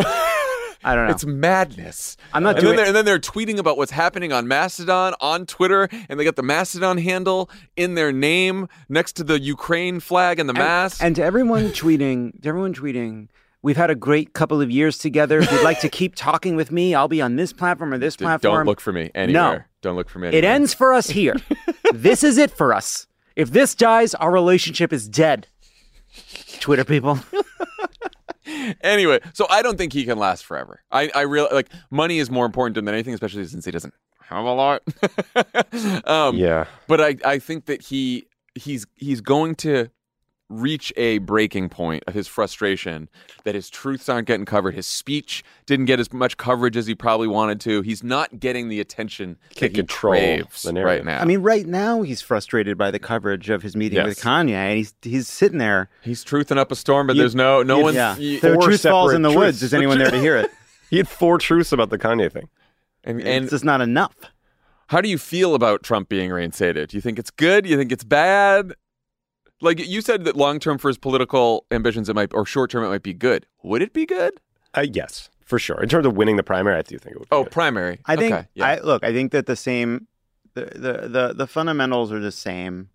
[0.86, 1.12] I don't know.
[1.12, 2.16] It's madness.
[2.32, 5.46] I'm not and doing- Then and then they're tweeting about what's happening on Mastodon on
[5.46, 10.38] Twitter, and they got the Mastodon handle in their name next to the Ukraine flag
[10.38, 11.02] and the mask.
[11.02, 13.28] And to everyone tweeting, to everyone tweeting,
[13.62, 15.38] we've had a great couple of years together.
[15.38, 18.16] If you'd like to keep talking with me, I'll be on this platform or this
[18.16, 18.54] platform.
[18.54, 19.68] don't look for me anywhere.
[19.80, 20.28] Don't look for me.
[20.28, 21.36] It ends for us here.
[21.94, 23.06] this is it for us.
[23.36, 25.48] If this dies, our relationship is dead.
[26.60, 27.18] Twitter people.
[28.80, 30.82] anyway, so I don't think he can last forever.
[30.90, 34.44] I, I really like money is more important than anything, especially since he doesn't have
[34.44, 34.82] a lot.
[36.06, 36.66] um, yeah.
[36.86, 39.88] But I, I think that he he's he's going to
[40.50, 43.08] reach a breaking point of his frustration
[43.44, 44.74] that his truths aren't getting covered.
[44.74, 47.80] His speech didn't get as much coverage as he probably wanted to.
[47.82, 51.20] He's not getting the attention Can't that he craves the right now.
[51.20, 54.76] I mean, right now he's frustrated by the coverage of his meeting with Kanye, and
[54.76, 55.88] he's he's sitting there.
[56.02, 57.94] he's truthing up a storm, but You- there's no no one.
[57.94, 59.38] Yeah, y- there four truth falls in the truths.
[59.38, 59.62] woods.
[59.62, 60.50] Is anyone there to hear it?
[60.90, 62.48] He had four truths about the Kanye thing.
[63.02, 64.14] and, And and it's just not enough.
[64.88, 66.90] How do you feel about Trump being reinstated?
[66.90, 67.64] Do you think it's good?
[67.64, 68.74] Do you think it's bad?
[69.64, 72.84] Like you said that long term for his political ambitions, it might, or short term,
[72.84, 73.46] it might be good.
[73.62, 74.32] Would it be good?
[74.74, 75.82] Uh, yes, for sure.
[75.82, 77.28] In terms of winning the primary, I do think it would.
[77.30, 77.52] Be Oh, good.
[77.52, 78.00] primary.
[78.06, 78.34] I think.
[78.34, 78.66] Okay, yeah.
[78.66, 79.02] I look.
[79.04, 80.06] I think that the same,
[80.54, 82.90] the the the, the fundamentals are the same.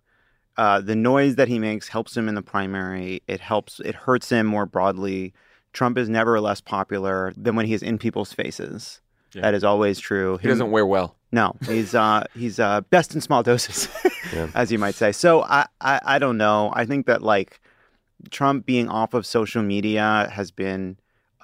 [0.56, 3.22] Uh, the noise that he makes helps him in the primary.
[3.26, 3.80] It helps.
[3.80, 5.32] It hurts him more broadly.
[5.72, 9.00] Trump is never less popular than when he is in people's faces.
[9.32, 9.42] Yeah.
[9.42, 10.38] That is always true.
[10.42, 11.16] he doesn't wear well.
[11.32, 13.88] No, he's uh, he's uh, best in small doses,
[14.32, 14.48] Yeah.
[14.54, 15.12] as you might say.
[15.12, 16.72] So I, I I don't know.
[16.74, 17.60] I think that like
[18.30, 20.98] Trump being off of social media has been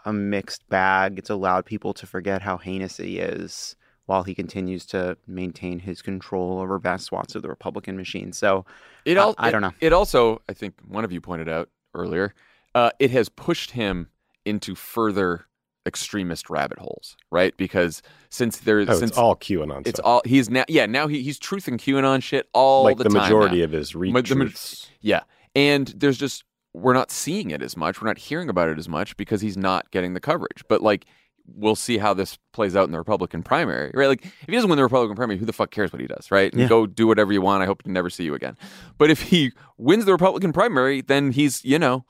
[0.05, 1.19] a mixed bag.
[1.19, 6.01] It's allowed people to forget how heinous he is while he continues to maintain his
[6.01, 8.33] control over vast swaths of the Republican machine.
[8.33, 8.65] So
[9.05, 9.73] It I- al- I don't it- know.
[9.81, 12.35] It also, I think, one of you pointed out earlier,
[12.75, 14.09] uh, it has pushed him
[14.45, 15.47] into further
[15.87, 17.57] extremist rabbit holes, right?
[17.57, 20.05] Because since there's Oh, since it's all QAnon it's stuff.
[20.07, 23.59] all he's now, yeah, now he, he's truthing QAnon shit all like the, the, majority
[23.59, 23.65] now.
[23.65, 24.89] of his ma- retweets.
[25.01, 25.21] Yeah.
[25.55, 26.45] And there's just
[26.75, 28.03] we're not seeing it as much.
[28.03, 30.63] We're not hearing about it as much because he's not getting the coverage.
[30.69, 31.07] But like
[31.55, 34.09] we'll see how this plays out in the Republican primary, right?
[34.09, 36.31] Like if he doesn't win the Republican primary, who the fuck cares what he does,
[36.33, 36.53] right?
[36.53, 36.69] And Yeah.
[36.69, 37.63] go do whatever you want.
[37.63, 38.59] I hope to never see you again.
[38.99, 42.05] But if he wins the Republican primary, then he's, you know,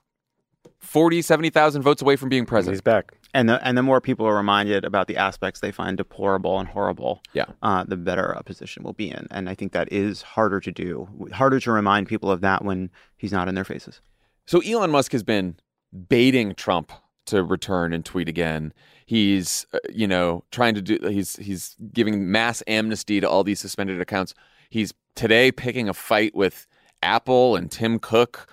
[0.80, 2.74] 40, 70,000 votes away from being And president.
[2.76, 3.12] he's back.
[3.34, 6.68] And the and the more people are reminded about the aspects they find deplorable and
[6.68, 7.46] horrible, Yeah.
[7.62, 9.26] uh, the better a position will be in.
[9.30, 12.90] And I think that is harder to do, harder to remind people of that when
[13.16, 14.00] he's not in their faces.
[14.46, 15.56] So Elon Musk has been
[16.08, 16.92] baiting Trump
[17.26, 18.72] to return and tweet again.
[19.04, 20.98] He's, uh, you know, trying to do.
[21.08, 24.34] He's he's giving mass amnesty to all these suspended accounts.
[24.70, 26.66] He's today picking a fight with
[27.02, 28.46] Apple and Tim Cook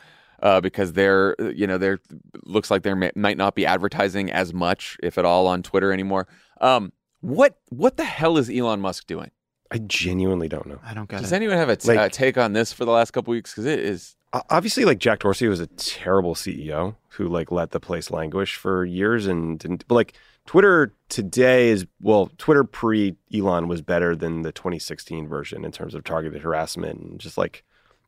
[0.43, 1.97] uh, because they're, you know, they're
[2.43, 6.27] looks like they might not be advertising as much, if at all, on Twitter anymore.
[6.61, 9.31] Um, what what the hell is Elon Musk doing?
[9.71, 10.79] I genuinely don't know.
[10.83, 11.35] I don't get Does it.
[11.35, 13.51] anyone have a t- Like- uh, take on this for the last couple weeks?
[13.51, 14.15] Because it is
[14.49, 18.83] Obviously, like Jack Dorsey was a terrible CEO who like let the place languish for
[18.83, 19.87] years and didn't.
[19.87, 20.13] But like
[20.47, 25.93] Twitter today is well, Twitter pre Elon was better than the 2016 version in terms
[25.93, 27.63] of targeted harassment and just like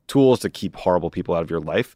[0.07, 1.95] tools to keep horrible people out of your life.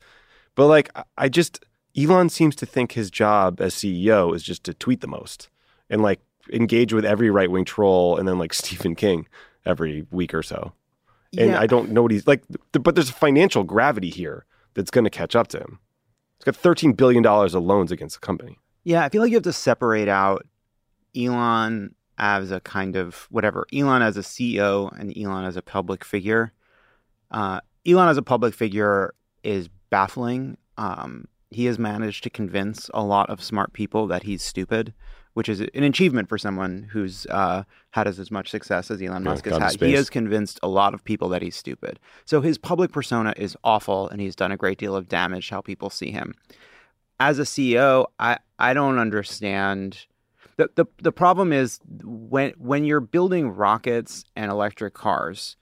[0.60, 1.64] But like I- just
[1.98, 5.48] Elon seems to think his job as CEO is just to tweet the most
[5.90, 6.20] and like
[6.52, 9.26] engage with every right wing troll and then like Stephen King
[9.66, 10.74] every week or so.
[11.38, 11.62] And Yeah.
[11.62, 12.44] I don't know what he's like,
[12.74, 15.80] but there's a financial gravity here that's going to catch up to him.
[16.38, 18.58] He's got $13 billion of loans against the company.
[18.84, 20.46] Yeah, I feel like you have to separate out
[21.16, 26.04] Elon as a kind of whatever, Elon as a CEO and Elon as a public
[26.04, 26.52] figure.
[27.32, 30.58] Uh, Elon as a public figure is baffling.
[30.78, 34.94] Um, he has managed to convince a lot of smart people that he's stupid,
[35.34, 39.24] which is an achievement for someone who's uh, had as, as much success as Elon
[39.24, 39.82] Yeah, Musk has had.
[39.82, 42.00] He has convinced a lot of people that he's stupid.
[42.26, 45.56] So his public persona is awful, and he's done a great deal of damage to
[45.56, 46.36] how people see him
[47.20, 50.06] as a CEO, I, I don't understand.
[50.58, 55.56] The, the the problem is when when you're building rockets and electric cars,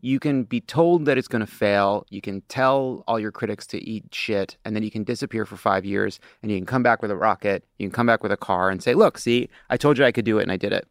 [0.00, 2.06] you can be told that it's going to fail.
[2.08, 5.56] You can tell all your critics to eat shit, and then you can disappear for
[5.56, 7.64] five years, and you can come back with a rocket.
[7.78, 10.12] You can come back with a car and say, "Look, see, I told you I
[10.12, 10.86] could do it, and I did it."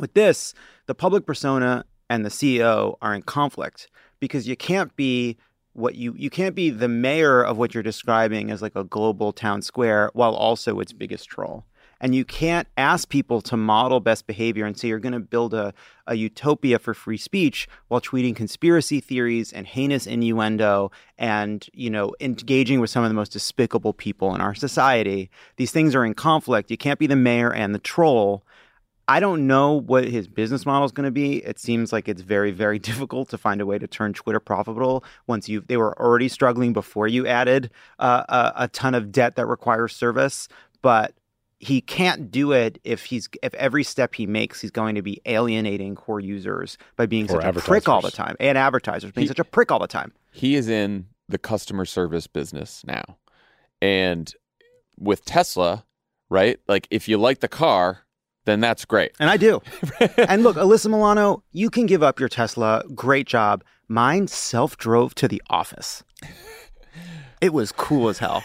[0.00, 0.54] With this,
[0.86, 3.88] the public persona and the CEO are in conflict
[4.20, 5.36] because you can't be
[5.74, 9.32] what you you can't be the mayor of what you're describing as like a global
[9.32, 11.64] town square while also its biggest troll.
[12.00, 15.54] And you can't ask people to model best behavior and say you're going to build
[15.54, 15.72] a,
[16.06, 22.14] a utopia for free speech while tweeting conspiracy theories and heinous innuendo and, you know,
[22.20, 25.30] engaging with some of the most despicable people in our society.
[25.56, 26.70] These things are in conflict.
[26.70, 28.44] You can't be the mayor and the troll.
[29.06, 31.36] I don't know what his business model is going to be.
[31.44, 35.04] It seems like it's very, very difficult to find a way to turn Twitter profitable
[35.26, 39.36] once you they were already struggling before you added uh, a, a ton of debt
[39.36, 40.48] that requires service.
[40.80, 41.14] But
[41.60, 45.20] he can't do it if he's if every step he makes he's going to be
[45.26, 49.22] alienating core users by being Or such a prick all the time and advertisers being
[49.24, 50.12] He- such a prick all the time.
[50.32, 53.02] he is in the customer service business now.
[53.80, 54.32] And
[54.98, 55.84] with Tesla,
[56.28, 56.58] right?
[56.68, 58.00] Like if you like the car,
[58.44, 59.12] then that's great.
[59.18, 59.62] And I do.
[60.18, 62.82] and look, Alyssa Milano, you can give up your Tesla.
[62.94, 63.64] Great job.
[63.88, 66.04] Mine self drove to the office.
[67.40, 68.44] It was cool as hell.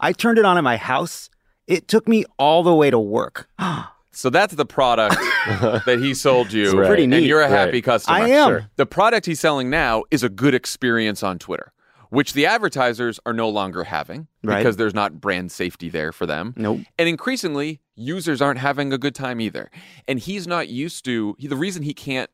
[0.00, 1.30] I turned it on at my house.
[1.66, 3.48] It took me all the way to work.
[4.12, 5.14] So that's the product
[5.84, 6.72] that he sold you.
[6.72, 6.86] Right.
[6.86, 7.84] pretty And you're a happy Right.
[7.84, 8.16] customer.
[8.16, 8.48] I am.
[8.48, 8.70] Sure.
[8.76, 11.70] The product he's selling now is a good experience on Twitter,
[12.08, 14.56] which the advertisers are no longer having Right.
[14.56, 16.54] because there's not brand safety there for them.
[16.56, 16.80] Nope.
[16.98, 19.70] And increasingly, users aren't having a good time either.
[20.08, 22.30] And he's not used to he, the reason he can't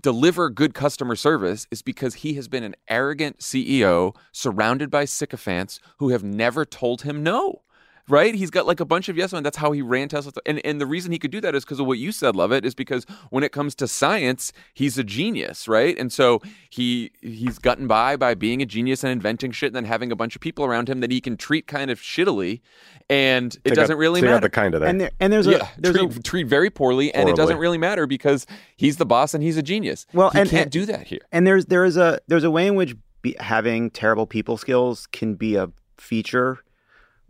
[0.00, 5.80] deliver good customer service is because he has been an arrogant CEO surrounded by sycophants
[5.98, 7.60] who have never told him no.
[8.06, 8.34] Right?
[8.34, 9.42] He's got like a bunch of yes men.
[9.42, 10.32] That's how he ran Tesla.
[10.44, 12.64] And and the reason he could do that is because of what you said, Lovett,
[12.66, 15.98] is because when it comes to science, he's a genius, right?
[15.98, 19.84] And so he he's gotten by by being a genius and inventing shit and then
[19.86, 22.60] having a bunch of people around him that he can treat kind of shittily.
[23.08, 24.90] And it Take doesn't out- really take matter the kind of there.
[24.90, 27.58] And there and there's yeah, a there's treat, a treat very poorly, and it doesn't
[27.58, 28.46] really matter because
[28.76, 30.06] he's the boss and he's a genius.
[30.12, 31.20] Well, he and- can't and- do that here.
[31.32, 35.06] and there's there is a there's a way in which be, having terrible people skills
[35.06, 36.58] can be a feature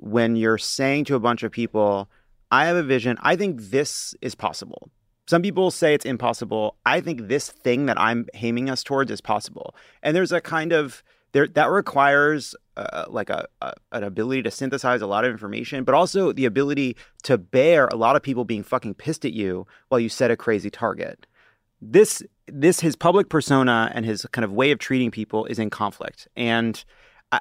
[0.04, 2.08] when you're saying to a bunch of people
[2.54, 3.18] i have a vision.
[3.20, 4.90] I think this is possible.
[5.26, 6.76] Some people say it's impossible.
[6.84, 9.74] I think this thing that i'm aiming us towards is possible.
[10.02, 11.02] And there's a kind of
[11.32, 15.84] there that requires uh, like a, a an ability to synthesize a lot of information
[15.84, 19.66] but also the ability to bear a lot of people being fucking pissed at you
[19.88, 21.26] while you set a crazy target.
[21.80, 25.70] This this his public persona and his kind of way of treating people is in
[25.70, 26.28] conflict.
[26.36, 26.84] And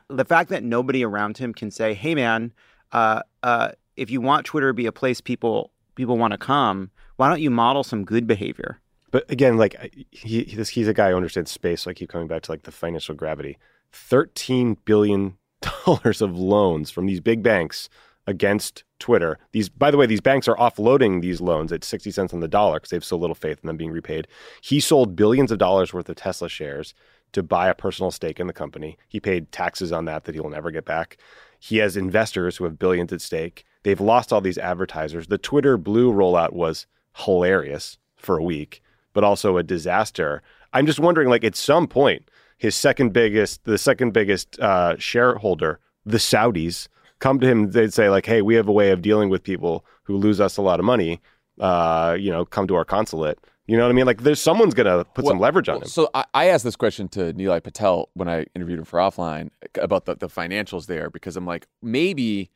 [0.10, 2.52] the fact that nobody around him can say hey man
[2.92, 6.90] uh, uh, if you want twitter to be a place people people want to come
[7.18, 8.80] why don't you model some good behavior
[9.12, 9.76] But again, like
[10.12, 11.84] he, he- he's a guy who understands space.
[11.84, 13.60] So I keep coming back to like the financial gravity.
[13.92, 15.38] Thirteen billion
[15.86, 17.90] dollars of loans from these big banks
[18.26, 19.38] against Twitter.
[19.52, 22.48] These, by the way, these banks are offloading these loans at sixty cents on the
[22.48, 24.28] dollar because they have so little faith in them being repaid.
[24.62, 26.96] He sold billions of dollars worth of Tesla shares
[27.34, 28.98] to buy a personal stake in the company.
[29.08, 31.18] He paid taxes on that that he will never get back.
[31.60, 33.66] He has investors who have billions at stake.
[33.84, 35.28] They've lost all these advertisers.
[35.28, 38.82] The Twitter Blue rollout was hilarious for a week,
[39.14, 40.42] but also a disaster.
[40.74, 45.80] I'm just wondering, like, at some point, his second biggest, the second biggest uh, shareholder,
[46.06, 46.88] the Saudis,
[47.20, 47.72] come to him.
[47.72, 50.58] They'd say, like, "Hey, we have a way of dealing with people who lose us
[50.58, 51.22] a lot of money.
[51.60, 54.06] Uh, you know, come to our consulate." You know what I mean?
[54.06, 55.88] Like, there's someone's gonna put some leverage on well, him.
[55.88, 59.52] So I, I asked this question to Nilay Patel when I interviewed him for offline
[59.76, 62.50] about the, the financials there because I'm like maybe.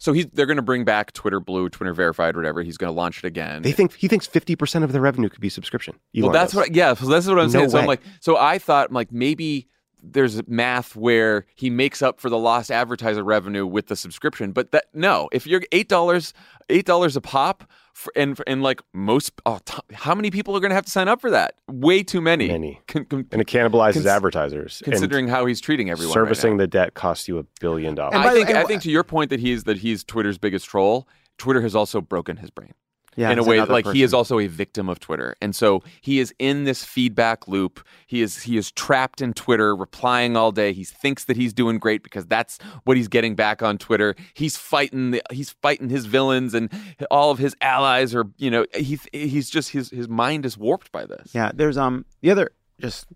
[0.00, 2.62] So he's they're going to bring back Twitter Blue, Twitter Verified, whatever.
[2.62, 3.62] He's going to launch it again.
[3.62, 5.96] They think he thinks 50% of the revenue could be subscription.
[6.16, 6.56] well, that's does.
[6.56, 6.74] what.
[6.74, 7.70] Yeah, so that's what I'm No saying.
[7.70, 9.66] So I'm like, so I thought, I'm like, maybe
[10.02, 14.70] there's math where he makes up for the lost advertiser revenue with the subscription, but
[14.72, 15.28] that no.
[15.32, 16.32] If you're eight dollars,
[16.68, 20.60] eight dollars a pop f- and and like most, oh, t- how many people are
[20.60, 21.54] going to have to sign up for that?
[21.68, 22.48] Way too many.
[22.48, 22.80] Many.
[22.86, 24.82] Con- con- and it cannibalizes Cons- advertisers.
[24.84, 26.10] And considering how he's treating everyone.
[26.16, 26.62] right servicing now.
[26.62, 28.14] the debt costs you a billion dollars.
[28.14, 30.66] And I think and I think to your point that he's that he's Twitter's biggest
[30.66, 31.08] troll.
[31.38, 32.72] Twitter has also broken his brain
[33.18, 36.20] Yeah, in a way like he is also a victim of Twitter, and so he
[36.20, 37.84] is in this feedback loop.
[38.06, 40.72] He is he is trapped in Twitter, replying all day.
[40.72, 44.14] He thinks that he's doing great because that's what he's getting back on Twitter.
[44.34, 46.70] He's fighting the, he's fighting his villains, and
[47.10, 50.92] all of his allies are you know he he's just his his mind is warped
[50.92, 51.34] by this.
[51.34, 53.08] Yeah, there's um the other just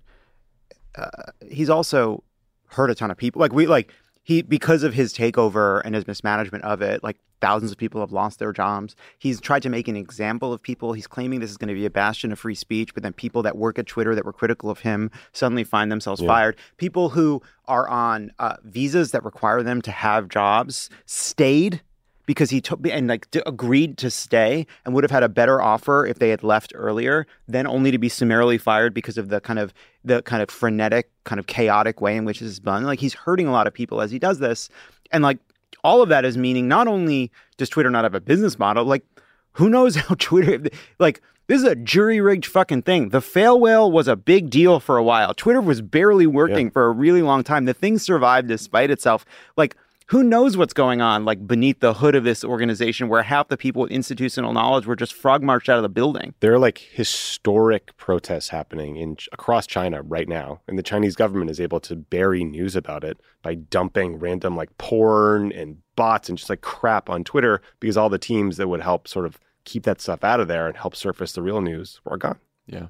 [0.96, 2.24] uh, he's also
[2.66, 3.38] hurt a ton of people.
[3.38, 7.72] Like we like he because of his takeover and his mismanagement of it, like thousands
[7.72, 8.94] of people have lost their jobs.
[9.18, 10.92] He's tried to make an example of people.
[10.92, 13.42] He's claiming this is going to be a bastion of free speech, but then people
[13.42, 16.28] that work at Twitter that were critical of him suddenly find themselves Yeah.
[16.28, 16.56] fired.
[16.76, 21.82] People who are on uh, visas that require them to have jobs stayed
[22.26, 25.60] because he took and like d- agreed to stay and would have had a better
[25.60, 29.40] offer if they had left earlier then only to be summarily fired because of the
[29.40, 29.72] kind of
[30.04, 33.14] the kind of frenetic kind of chaotic way in which this is done like he's
[33.14, 34.68] hurting a lot of people as he does this
[35.10, 35.38] and like
[35.84, 39.04] all of that is meaning not only does twitter not have a business model like
[39.52, 40.62] who knows how twitter
[40.98, 43.08] like this is a jury rigged fucking thing.
[43.08, 45.34] The fail whale was a big deal for a while.
[45.34, 47.64] Twitter was barely working for a really long time.
[47.64, 49.26] The thing survived despite itself.
[49.56, 49.76] Like,
[50.12, 53.56] who knows what's going on like beneath the hood of this organization where half the
[53.56, 56.76] people with institutional knowledge were just frog marched out of the building There are like
[56.76, 61.96] historic protests happening in across China right now, and the Chinese government is able to
[61.96, 67.08] bury news about it by dumping random like porn and bots and just like crap
[67.08, 70.40] on Twitter because all the teams that would help sort of keep that stuff out
[70.40, 72.38] of there and help surface the real news are gone.
[72.66, 72.88] Yeah.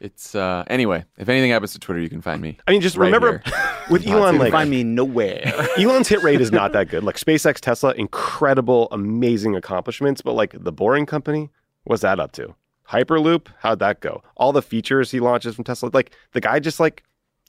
[0.00, 2.56] It's uh anyway, if anything happens to Twitter, you can find me.
[2.66, 3.42] I mean, just Right remember
[3.90, 5.42] with you Elon, like find me nowhere
[5.78, 7.04] Elon's hit rate is not that good.
[7.04, 11.50] Like SpaceX, Tesla, incredible, amazing accomplishments, but like the Boring Company,
[11.84, 12.54] what's that up to?
[12.90, 14.22] Hyperloop, how'd that go?
[14.36, 17.02] All the features he launches from Tesla, like the guy just like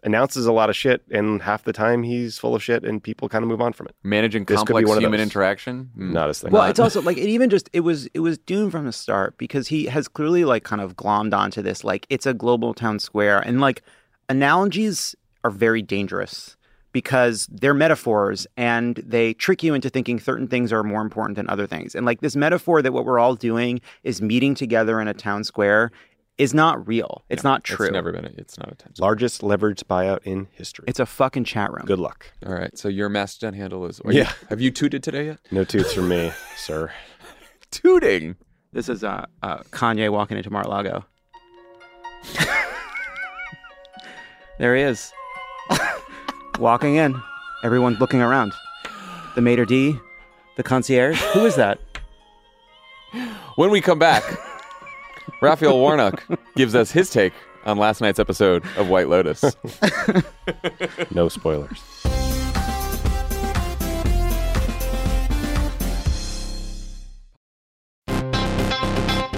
[0.04, 3.28] announces a lot of shit, and half the time he's full of shit, and people
[3.28, 3.96] kind of move on from it.
[4.04, 5.26] Managing This could be complex one of human those.
[5.28, 5.90] interaction.
[5.98, 6.12] Mm.
[6.14, 6.52] Not his thing.
[6.52, 9.38] well it's also like it even just it was it was doomed from the start
[9.38, 13.00] because he has clearly like kind of glommed onto this like it's a global town
[13.00, 13.82] square and like
[14.30, 16.56] analogies are very dangerous
[16.94, 21.48] because they're metaphors and they trick you into thinking certain things are more important than
[21.50, 25.08] other things and like this metaphor that what we're all doing is meeting together in
[25.08, 25.92] a town square
[26.38, 28.26] is not real it's not true It's never been.
[28.26, 28.94] A, it's not a time.
[29.00, 30.86] largest leveraged buyout in history.
[30.88, 32.32] it's a fucking chat room Good luck.
[32.46, 32.76] All right.
[32.78, 34.00] So your Mastodon handle is.
[34.02, 34.32] are you- Yeah.
[34.50, 35.40] have you tooted today yet?
[35.52, 36.92] No toots from me, sir.
[37.72, 38.36] Tooting.
[38.72, 41.04] this is uh, uh kanye walking into mar-a-lago
[44.60, 45.12] there he is
[46.59, 47.20] walking in
[47.63, 48.53] everyone's looking around
[49.36, 49.97] the maitre d
[50.55, 51.80] the concierge who is that
[53.55, 54.24] When we come back,
[55.41, 56.24] Raphael Warnock
[56.55, 57.34] gives us his take
[57.65, 59.43] on last night's episode of White Lotus.
[61.11, 61.82] No spoilers.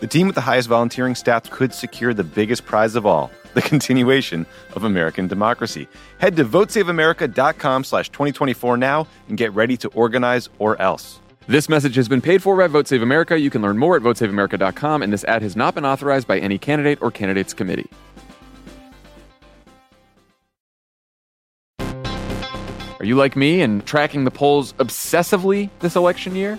[0.00, 3.60] The team with the highest volunteering stats could secure the biggest prize of all, the
[3.60, 5.88] continuation of American democracy.
[6.18, 11.20] Head to votesaveamerica.com slash 2024 now and get ready to organize or else.
[11.48, 13.38] This message has been paid for by Vote Save America.
[13.38, 16.56] You can learn more at votesaveamerica.com, and this ad has not been authorized by any
[16.56, 17.90] candidate or candidates committee.
[21.78, 26.58] Are you like me and tracking the polls obsessively this election year?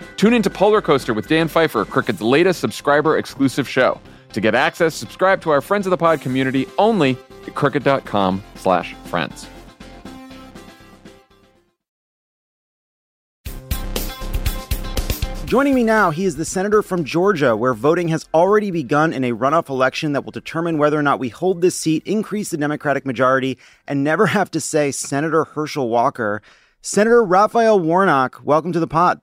[0.21, 3.99] Tune into Polar Coaster with Dan Pfeiffer, Crooked's latest subscriber exclusive show.
[4.33, 7.17] To get access, subscribe to our Friends of the Pod community only
[7.47, 9.47] at crooked.com slash friends.
[15.45, 19.23] Joining me now, he is the senator from Georgia, where voting has already begun in
[19.23, 22.57] a runoff election that will determine whether or not we hold this seat, increase the
[22.57, 23.57] Democratic majority,
[23.87, 26.43] and never have to say Senator Herschel Walker.
[26.83, 29.19] Senator Raphael Warnock, welcome to the pod.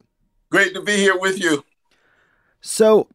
[0.51, 1.65] Great to be here with you.
[2.61, 3.09] So,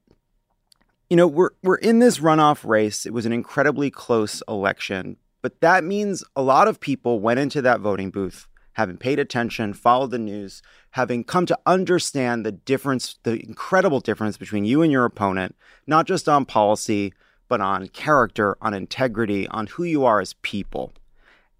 [1.09, 3.05] you know, we're we're in this runoff race.
[3.05, 7.61] It was an incredibly close election, but that means a lot of people went into
[7.61, 10.61] that voting booth having paid attention, followed the news,
[10.91, 15.55] having come to understand the difference, the incredible difference between you and your opponent,
[15.87, 17.13] not just on policy,
[17.47, 20.93] but on character, on integrity, on who you are as people.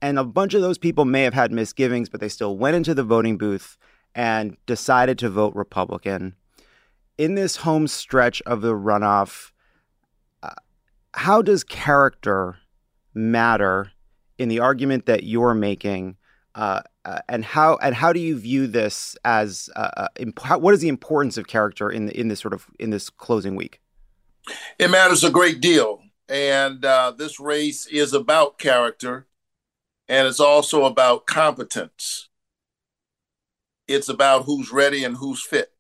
[0.02, 2.94] And a bunch of those people may have had misgivings, but they still went into
[2.94, 3.78] the voting booth
[4.16, 6.36] and decided to vote Republican.
[7.18, 9.52] In this home stretch of the runoff,
[10.42, 10.50] uh,
[11.14, 12.58] how does character
[13.14, 13.92] matter
[14.38, 16.18] in the argument that you're making
[16.56, 20.74] uh, uh, and how and how do you view this as uh, uh imp- what
[20.74, 23.82] is the importance of character in the, in this sort of in this closing week?
[24.78, 29.26] It matters a great deal, and uh, this race is about character,
[30.08, 32.30] and it's also about competence.
[33.88, 35.72] It's about who's ready and who's fit,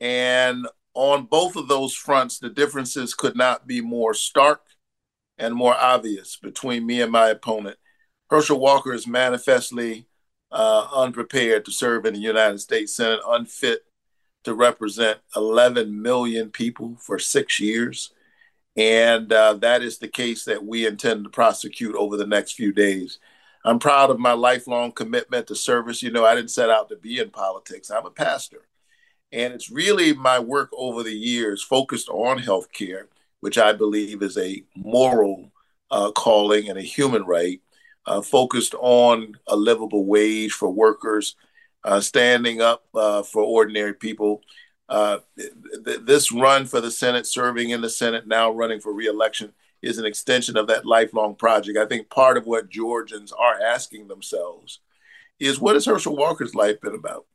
[0.00, 4.62] and on both of those fronts, the differences could not be more stark
[5.38, 7.76] and more obvious between me and my opponent.
[8.28, 10.06] Herschel Walker is manifestly
[10.52, 13.84] uh, unprepared to serve in the United States Senate, unfit
[14.44, 18.12] to represent 11 million people for six years.
[18.76, 22.72] And uh, that is the case that we intend to prosecute over the next few
[22.72, 23.18] days.
[23.64, 26.02] I'm proud of my lifelong commitment to service.
[26.02, 28.62] You know, I didn't set out to be in politics, I'm a pastor.
[29.32, 33.04] And it's really my work over the years focused on healthcare,
[33.40, 35.52] which I believe is a moral
[35.90, 37.60] uh, calling and a human right
[38.06, 41.36] uh, focused on a livable wage for workers,
[41.84, 44.42] uh, standing up uh, for ordinary people.
[44.88, 49.52] Uh, th- this run for the Senate, serving in the Senate, now running for reelection,
[49.82, 51.78] is an extension of that lifelong project.
[51.78, 54.80] I think part of what Georgians are asking themselves
[55.38, 57.26] is what has Herschel Walker's life been about?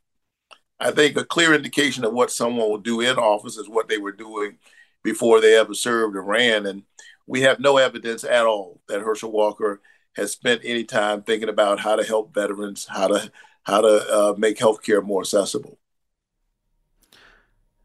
[0.78, 3.98] I think a clear indication of what someone will do in office is what they
[3.98, 4.58] were doing
[5.02, 6.66] before they ever served or ran.
[6.66, 6.82] And
[7.26, 9.80] we have no evidence at all that Herschel Walker
[10.14, 13.30] has spent any time thinking about how to help veterans, how to
[13.64, 15.78] how to uh, make healthcare more accessible.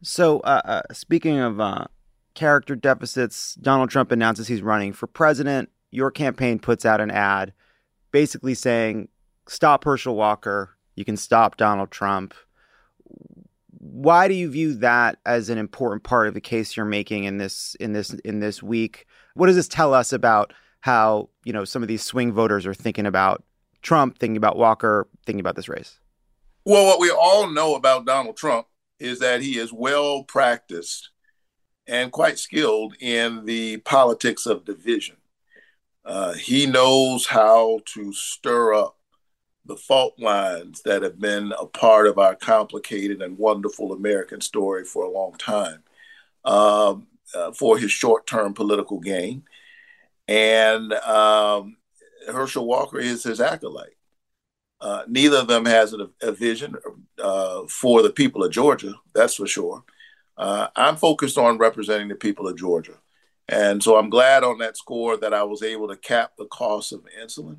[0.00, 1.86] So, uh, uh, speaking of uh,
[2.34, 5.70] character deficits, Donald Trump announces he's running for president.
[5.90, 7.52] Your campaign puts out an ad,
[8.10, 9.08] basically saying,
[9.46, 10.76] "Stop Herschel Walker.
[10.96, 12.34] You can stop Donald Trump."
[13.78, 17.38] Why do you view that as an important part of the case you're making in
[17.38, 19.06] this in this in this week?
[19.34, 22.74] What does this tell us about how you know some of these swing voters are
[22.74, 23.42] thinking about
[23.82, 25.98] Trump, thinking about Walker, thinking about this race?
[26.64, 28.68] Well, what we all know about Donald Trump
[29.00, 31.10] is that he is well practiced
[31.86, 35.16] and quite skilled in the politics of division.
[36.04, 38.96] Uh, he knows how to stir up
[39.64, 44.84] the fault lines that have been a part of our complicated and wonderful American story
[44.84, 45.82] for a long time
[46.44, 49.44] um, uh, for his short term political gain
[50.28, 51.76] and um,
[52.26, 53.96] Herschel Walker is his acolyte.
[54.80, 56.74] Uh, neither of them has a, a vision
[57.22, 59.84] uh, for the people of Georgia, that's for sure.
[60.36, 62.94] Uh, I'm focused on representing the people of Georgia.
[63.48, 66.92] And so I'm glad on that score that I was able to cap the cost
[66.92, 67.58] of insulin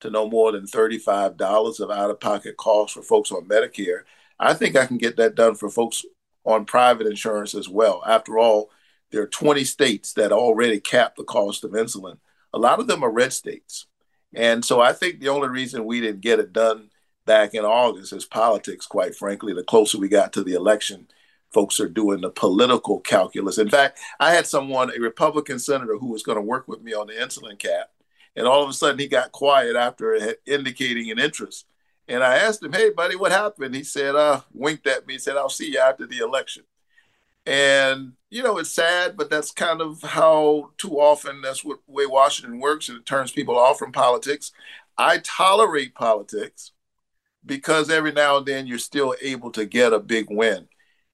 [0.00, 4.02] to no more than $35 of out of pocket costs for folks on Medicare.
[4.38, 6.04] I think I can get that done for folks
[6.44, 8.02] on private insurance as well.
[8.06, 8.70] After all,
[9.10, 12.18] there are 20 states that already cap the cost of insulin.
[12.52, 13.86] A lot of them are red states.
[14.34, 16.90] And so I think the only reason we didn't get it done
[17.26, 19.52] back in August is politics, quite frankly.
[19.52, 21.08] The closer we got to the election,
[21.52, 23.58] folks are doing the political calculus.
[23.58, 26.92] In fact, I had someone, a Republican senator, who was going to work with me
[26.94, 27.90] on the insulin cap.
[28.36, 31.66] And all of a sudden he got quiet after indicating an interest.
[32.06, 33.74] And I asked him, hey, buddy, what happened?
[33.74, 36.64] He said, uh, winked at me, said, I'll see you after the election.
[37.46, 42.04] And you know, it's sad, but that's kind of how too often that's what way
[42.06, 44.52] Washington works, and it turns people off from politics.
[44.98, 46.72] I tolerate politics
[47.46, 50.68] because every now and then you're still able to get a big win.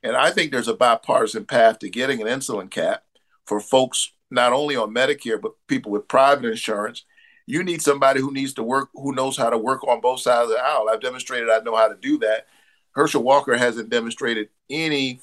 [0.05, 3.05] And I think there's a bipartisan path to getting an insulin cap
[3.47, 7.05] for folks not only on Medicare, but people with private insurance.
[7.47, 10.51] You need somebody who needs to work, who knows how to work on both sides
[10.51, 10.89] of the aisle.
[10.93, 12.47] I've demonstrated I know how to do that.
[12.91, 15.21] Herschel Walker hasn't demonstrated any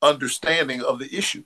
[0.00, 1.44] understanding of the issue.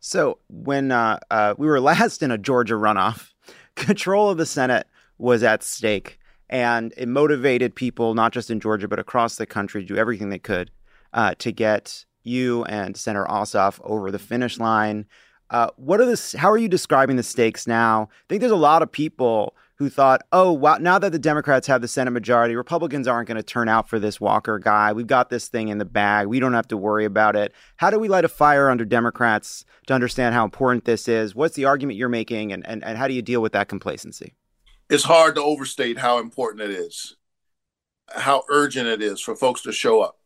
[0.00, 3.32] So when uh, uh, we were last in a Georgia runoff,
[3.74, 4.86] control of the Senate
[5.18, 6.18] was at stake,
[6.48, 10.30] and it motivated people not just in Georgia but across the country to do everything
[10.30, 10.70] they could
[11.12, 15.06] uh, to get you and Senator Ossoff over the finish line.
[15.50, 16.36] Uh, what are the?
[16.38, 18.08] How are you describing the stakes now?
[18.12, 21.68] I think there's a lot of people who thought, oh, wow, now that the Democrats
[21.68, 24.92] have the Senate majority, Republicans aren't going to turn out for this Walker guy.
[24.92, 26.26] We've got this thing in the bag.
[26.26, 27.54] We don't have to worry about it.
[27.76, 31.34] How do we light a fire under Democrats to understand how important this is?
[31.34, 34.34] What's the argument you're making, and, and, and how do you deal with that complacency?
[34.90, 37.16] It's hard to overstate how important it is,
[38.08, 40.17] how urgent it is for folks to show up.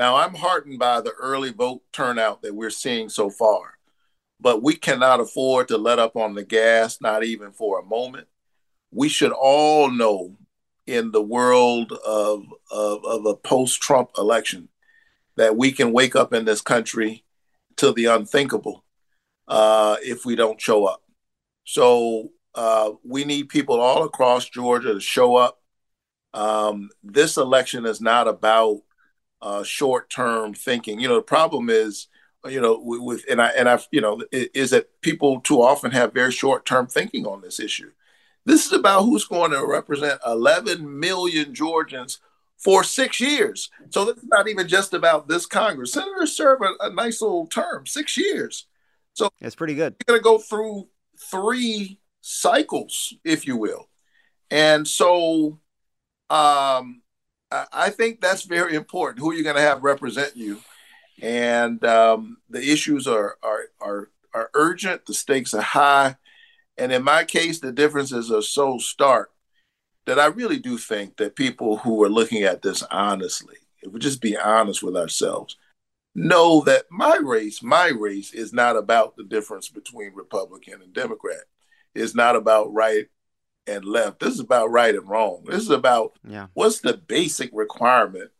[0.00, 3.78] Now, I'm heartened by the early vote turnout that we're seeing so far,
[4.40, 8.26] but we cannot afford to let up on the gas, not even for a moment
[8.90, 10.36] we should all know
[10.86, 14.68] in the world of, of, of a post Trump election
[15.36, 17.24] that we can wake up in this country
[17.76, 18.84] to the unthinkable
[19.48, 21.02] uh, if we don't show up.
[21.64, 25.60] So uh, we need people all across Georgia to show up.
[26.34, 28.80] Um, this election is not about
[29.42, 31.00] uh, short-term thinking.
[31.00, 32.08] You know, the problem is,
[32.48, 36.12] you know, with and I and I, you know, is that people too often have
[36.12, 37.90] very short-term thinking on this issue.
[38.46, 42.18] This is about who's going to represent 11 million Georgians
[42.56, 43.70] for six years.
[43.90, 45.92] So this is not even just about this Congress.
[45.92, 48.66] Senators serve a, a nice little term, six years.
[49.14, 49.96] So it's pretty good.
[50.06, 50.88] You're going to go through
[51.18, 53.88] three cycles, if you will.
[54.50, 55.60] And so
[56.28, 57.02] um,
[57.50, 59.20] I, think that's very important.
[59.20, 60.60] Who are you're going to have represent you.
[61.20, 65.06] And um, the issues are, are, are, are urgent.
[65.06, 66.16] The stakes are high.
[66.78, 69.30] And in my case, the differences are so stark
[70.06, 74.00] that I really do think that people who are looking at this honestly, if we
[74.00, 75.56] just be honest with ourselves,
[76.14, 81.44] know that my race, my race is not about the difference between Republican and Democrat.
[81.94, 83.06] It's not about right
[83.66, 84.20] and left.
[84.20, 85.44] This is about right and wrong.
[85.46, 86.46] This is about yeah.
[86.54, 88.30] what's the basic requirement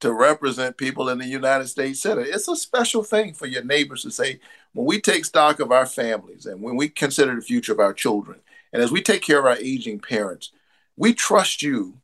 [0.00, 2.28] to represent people in the United States Senate.
[2.28, 4.40] It's a special thing for your neighbors to say,
[4.72, 7.94] when we take stock of our families and when we consider the future of our
[7.94, 8.40] children,
[8.72, 10.50] and as we take care of our aging parents,
[10.96, 12.00] we trust you.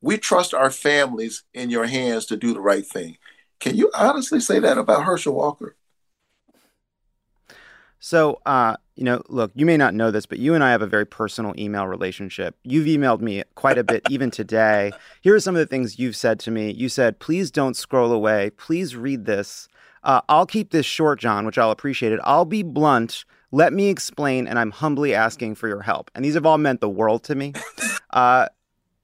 [0.00, 3.18] We trust our families in your hands to do the right thing.
[3.60, 5.76] Can you honestly say that about Herschel Walker?
[8.00, 10.82] So, uh, you know, look, you may not know this, but you and I have
[10.82, 12.56] a very personal email relationship.
[12.62, 14.92] You've emailed me quite a bit, even today.
[15.22, 16.70] Here are some of the things you've said to me.
[16.72, 18.50] You said, please don't scroll away.
[18.50, 19.68] Please read this.
[20.04, 22.20] Uh, I'll keep this short, Jon, which I'll appreciate it.
[22.24, 23.24] I'll be blunt.
[23.50, 26.10] Let me explain, and I'm humbly asking for your help.
[26.14, 27.52] And these have all meant the world to me.
[28.12, 28.46] Uh,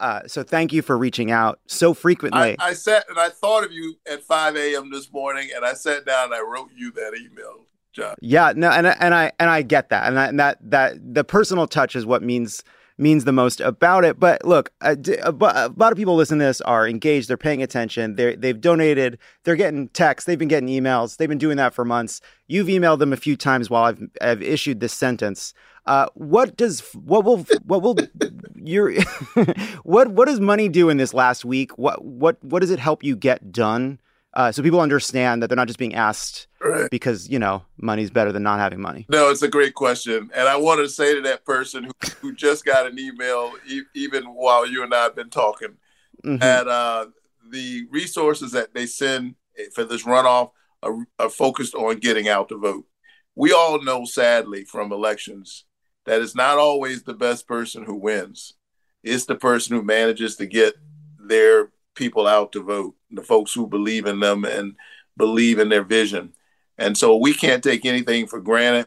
[0.01, 2.57] uh, so thank you for reaching out so frequently.
[2.59, 4.91] I, I sat and I thought of you at 5 a.m.
[4.91, 7.68] this morning, and I sat down and I wrote you that email.
[7.99, 8.15] Jon.
[8.21, 11.25] Yeah, no, and and I and I get that, and, I, and that that the
[11.25, 12.63] personal touch is what means
[12.97, 14.19] means the most about it.
[14.19, 17.29] But look, a, a, a, lot of people listening to this are engaged.
[17.29, 18.17] They're paying attention.
[18.17, 19.19] They they've donated.
[19.45, 20.27] They're getting texts.
[20.27, 21.17] They've been getting emails.
[21.17, 22.21] They've been doing that for months.
[22.47, 25.55] You've emailed them a few times while I've I've issued this sentence.
[25.87, 27.97] Uh, what does what will what will
[28.57, 28.93] your
[29.83, 31.77] what what does money do in this last week?
[31.79, 33.99] What what what does it help you get done?
[34.35, 36.91] uh, so people understand that they're not just being asked right.
[36.91, 39.07] because you know money's better than not having money.
[39.09, 42.35] No, it's a great question, and I want to say to that person who, who
[42.35, 45.77] just got an email, e- even while you and I have been talking,
[46.25, 46.39] mm-hmm.
[46.39, 47.07] that uh,
[47.51, 49.35] the resources that they send
[49.75, 50.51] for this runoff
[50.83, 52.87] are, are focused on getting out the vote.
[53.35, 55.65] We all know, sadly, from elections
[56.07, 58.55] that it's not always the best person who wins.
[59.03, 60.75] It's the person who manages to get
[61.19, 64.75] their people out to vote, the folks who believe in them and
[65.17, 66.33] believe in their vision.
[66.79, 68.87] And so we can't take anything for granted.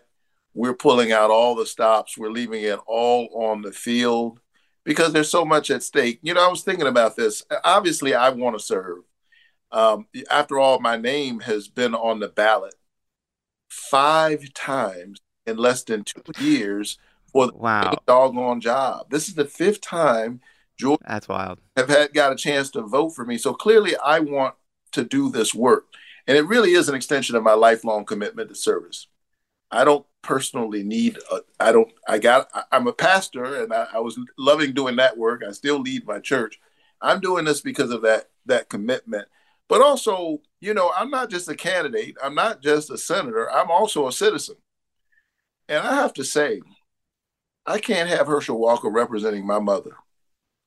[0.53, 4.39] We're pulling out all the stops, we're leaving it all on the field
[4.83, 6.19] because there's so much at stake.
[6.21, 7.43] You know, I was thinking about this.
[7.63, 8.99] Obviously, I want to serve.
[9.71, 12.75] Um, after all, my name has been on the ballot
[13.69, 16.97] five times in less than two years
[17.31, 17.97] for the wow.
[18.05, 19.09] doggone job.
[19.09, 20.41] This is the fifth time
[20.77, 21.59] Georgia That's wild.
[21.77, 23.37] Have had got a chance to vote for me.
[23.37, 24.55] So clearly I want
[24.93, 25.85] to do this work.
[26.27, 29.07] And it really is an extension of my lifelong commitment to service.
[29.71, 31.17] I don't personally need
[31.59, 35.43] I don't I got I'm a pastor and I, I was loving doing that work.
[35.47, 36.59] I still lead my church.
[37.01, 39.27] I'm doing this because of that that commitment.
[39.67, 42.17] But also, you know, I'm not just a candidate.
[42.21, 43.49] I'm not just a senator.
[43.49, 44.57] I'm also a citizen.
[45.69, 46.61] And I have to say,
[47.65, 49.95] I can't have Herschel Walker representing my mother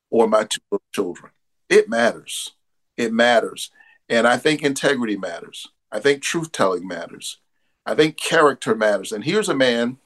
[0.09, 1.31] or my two children.
[1.69, 2.53] It matters.
[2.97, 3.69] It matters.
[4.09, 5.67] And I think integrity matters.
[5.91, 7.39] I think truth telling matters.
[7.85, 9.11] I think character matters.
[9.11, 9.97] And here's a man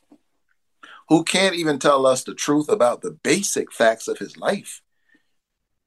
[1.09, 4.81] who can't even tell us the truth about the basic facts of his life.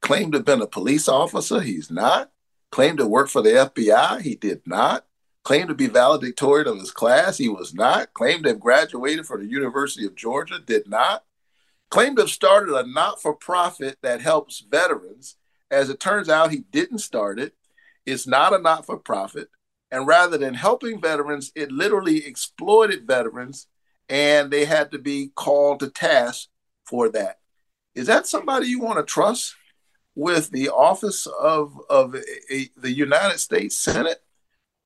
[0.01, 2.33] Claimed to have been a police officer, he's not.
[2.73, 5.07] Claimed to work for the FBI, he did not.
[5.45, 8.13] Claimed to be valedictorian of his class, he was not.
[8.15, 11.25] Claimed to have graduated from the University of Georgia, did not.
[11.91, 15.37] Claimed to have started a not for profit that helps veterans.
[15.71, 17.55] As it turns out, he didn't start it.
[18.07, 19.49] It's not a not for profit.
[19.91, 23.67] And rather than helping veterans, it literally exploited veterans
[24.09, 26.49] and they had to be called to task
[26.85, 27.39] for that.
[27.95, 29.55] Is that somebody you want to trust
[30.15, 32.15] with the office of of
[32.51, 34.23] a, the United States Senate?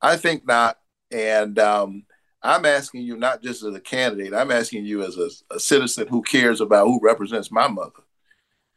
[0.00, 0.78] I think not.
[1.10, 2.04] And um,
[2.42, 4.34] I'm asking you not just as a candidate.
[4.34, 8.02] I'm asking you as a, a citizen who cares about who represents my mother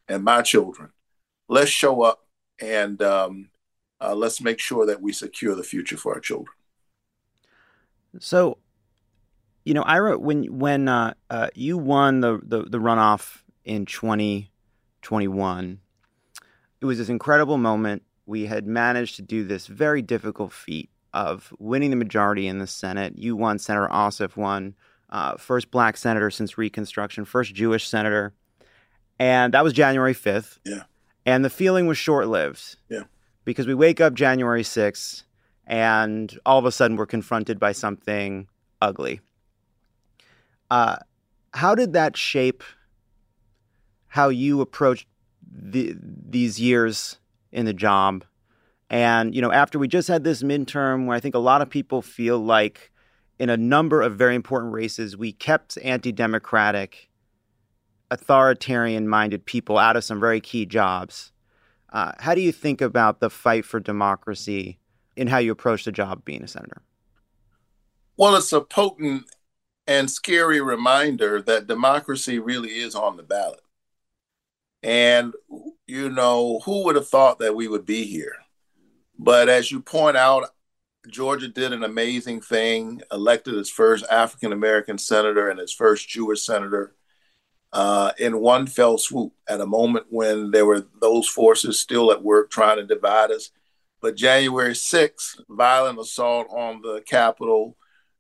[0.08, 0.90] and my children.
[1.48, 2.26] Let's show up
[2.60, 3.50] and um,
[4.02, 6.56] uh, let's make sure that we secure the future for our children.
[8.20, 8.58] So
[9.70, 15.80] you know, Ira, when when uh, uh, you won the, the, the runoff in 2021,
[16.82, 18.02] it was this incredible moment.
[18.26, 22.66] We had managed to do this very difficult feat of winning the majority in the
[22.68, 23.18] Senate.
[23.18, 24.76] You won, Senator Ossoff won,
[25.10, 28.34] uh, first black senator since Reconstruction, first Jewish senator,
[29.20, 30.58] and that was January 5th.
[30.66, 30.84] Yeah.
[31.26, 32.78] And the feeling was short lived.
[32.90, 33.04] Yeah.
[33.46, 35.24] Because we wake up January 6th
[35.66, 38.48] and all of a sudden we're confronted by something
[38.82, 39.22] ugly.
[40.70, 40.98] Uh,
[41.54, 42.64] how did that shape
[44.08, 45.08] how you approached
[45.52, 47.20] the, these years
[47.52, 48.26] in the job?
[48.90, 51.70] And you know, after we just had this midterm, where I think a lot of
[51.70, 52.92] people feel like,
[53.38, 57.10] in a number of very important races, we kept anti-democratic,
[58.12, 61.32] authoritarian-minded people out of some very key jobs.
[61.92, 64.80] Uh, how do you think about the fight for democracy
[65.18, 66.82] and how you approach the job being a senator?
[68.18, 69.26] Well, it's a potent
[69.88, 73.62] and scary reminder that democracy really is on the ballot.
[74.84, 75.34] And,
[75.88, 78.36] you know, who would have thought that we would be here?
[79.18, 80.50] But as you point out,
[81.10, 86.46] Georgia did an amazing thing, elected its first African American senator and its first Jewish
[86.46, 86.96] senator
[87.72, 92.24] uh, in one fell swoop at a moment when there were those forces still at
[92.24, 93.52] work trying to divide us.
[94.02, 97.76] But January 6th, violent assault on the Capitol,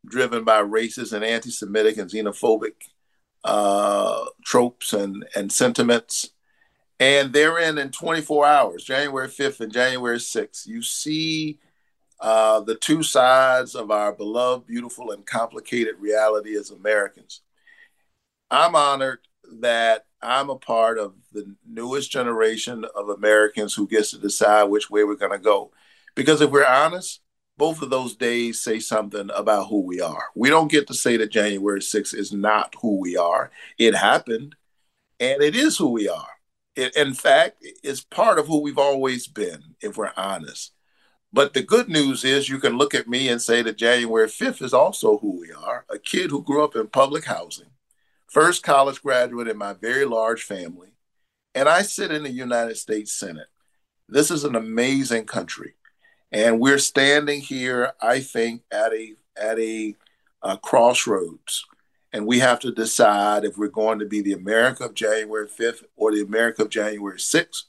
[0.05, 2.73] driven by racist and anti-Semitic and xenophobic
[3.43, 6.29] uh, tropes and, and sentiments.
[6.99, 11.59] And therein, in 24 hours, January 5th and January 6th, you see
[12.19, 17.41] uh, the two sides of our beloved, beautiful, and complicated reality as Americans.
[18.51, 19.19] I'm honored
[19.61, 24.89] that I'm a part of the newest generation of Americans who gets to decide which
[24.89, 25.71] way we're going to go.
[26.15, 27.21] Because if we're honest,
[27.57, 30.25] both of those days say something about who we are.
[30.35, 33.51] We don't get to say that January 6th is not who we are.
[33.77, 34.55] It happened,
[35.19, 36.29] and it is who we are.
[36.75, 40.71] It, in fact, it's part of who we've always been, if we're honest.
[41.31, 44.61] But the good news is you can look at me and say that January 5th
[44.61, 47.69] is also who we are a kid who grew up in public housing,
[48.30, 50.89] first college graduate in my very large family,
[51.55, 53.47] and I sit in the United States Senate.
[54.07, 55.73] This is an amazing country.
[56.32, 59.95] And we're standing here, I think, at a at a
[60.43, 61.65] uh, crossroads,
[62.13, 65.84] and we have to decide if we're going to be the America of January 5th
[65.95, 67.63] or the America of January 6th.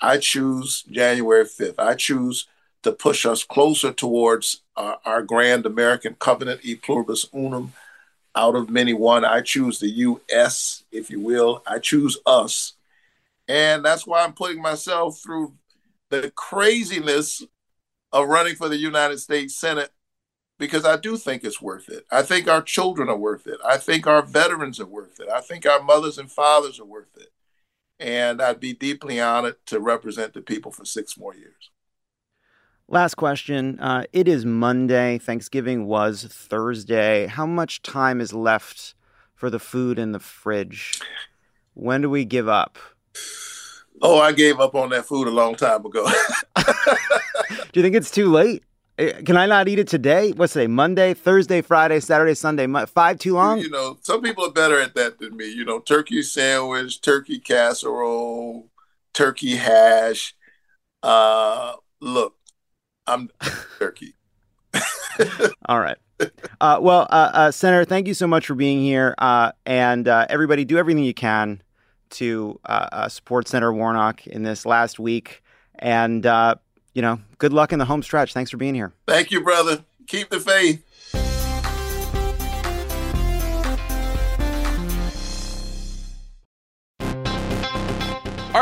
[0.00, 1.78] I choose January 5th.
[1.78, 2.46] I choose
[2.82, 7.72] to push us closer towards uh, our grand American covenant, e pluribus unum,
[8.36, 9.24] out of many one.
[9.24, 11.62] I choose the U.S., if you will.
[11.66, 12.74] I choose us.
[13.48, 15.54] And that's why I'm putting myself through
[16.10, 17.42] the craziness
[18.12, 19.90] of running for the United States Senate
[20.58, 22.06] because I do think it's worth it.
[22.10, 23.58] I think our children are worth it.
[23.64, 25.28] I think our veterans are worth it.
[25.28, 27.32] I think our mothers and fathers are worth it.
[27.98, 31.70] And I'd be deeply honored to represent the people for six more years.
[32.88, 33.78] Last question.
[33.80, 35.16] Uh, it is Monday.
[35.18, 37.26] Thanksgiving was Thursday.
[37.26, 38.94] How much time is left
[39.34, 41.00] for the food in the fridge?
[41.72, 42.78] When do we give up?
[44.02, 46.06] Oh, I gave up on that food a long time ago.
[46.56, 48.62] Do you think it's too late?
[48.98, 50.32] Eh, can I not eat it today?
[50.32, 50.66] What's today?
[50.66, 52.66] Monday, Thursday, Friday, Saturday, Sunday.
[52.86, 53.60] Five too long?
[53.60, 55.50] You know, some people are better at that than me.
[55.50, 58.68] You know, turkey sandwich, turkey casserole,
[59.14, 60.34] turkey hash.
[61.02, 62.36] Uh, look,
[63.06, 63.30] I'm
[63.78, 64.14] turkey.
[65.66, 65.96] All right.
[66.60, 69.14] Uh, well, uh, uh, Senator, thank you so much for being here.
[69.18, 71.62] Uh, and uh, everybody, do everything you can
[72.10, 75.42] to uh, support Senator Warnock in this last week.
[75.78, 76.54] And, uh,
[76.94, 78.32] you know, good luck in the home stretch.
[78.32, 78.92] Thanks for being here.
[79.06, 79.84] Thank you, brother.
[80.06, 80.84] Keep the faith.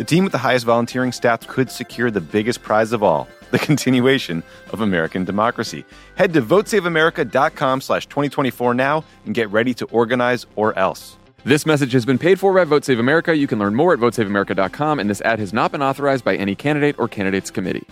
[0.00, 3.58] The team with the highest volunteering stats could secure the biggest prize of all, the
[3.58, 4.42] continuation
[4.72, 5.84] of American democracy.
[6.14, 11.18] Head to votesaveamerica.com slash 2024 now and get ready to organize or else.
[11.44, 13.36] This message has been paid for by Vote Save America.
[13.36, 16.54] You can learn more at votesaveamerica.com, and this ad has not been authorized by any
[16.54, 17.86] candidate or candidates committee.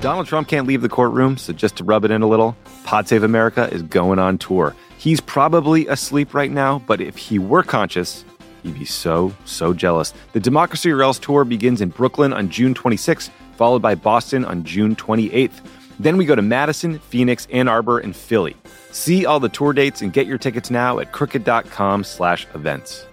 [0.00, 3.06] Donald Trump can't leave the courtroom, so just to rub it in a little, Pod
[3.08, 4.74] Save America is going on tour.
[4.98, 8.24] He's probably asleep right now, but if he were conscious,
[8.64, 10.12] he'd be so, so jealous.
[10.32, 14.64] The Democracy or Else tour begins in Brooklyn on June 26th, followed by Boston on
[14.64, 15.60] June 28th.
[16.00, 18.56] Then we go to Madison, Phoenix, Ann Arbor, and Philly.
[18.90, 23.06] See all the tour dates and get your tickets now at crooked.com slash events.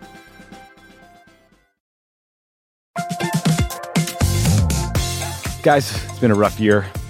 [5.62, 6.88] Guys, it's been a rough year.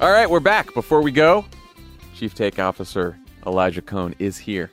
[0.00, 0.74] All right, we're back.
[0.74, 1.44] Before we go,
[2.14, 4.70] Chief Take Officer Elijah Cone is here,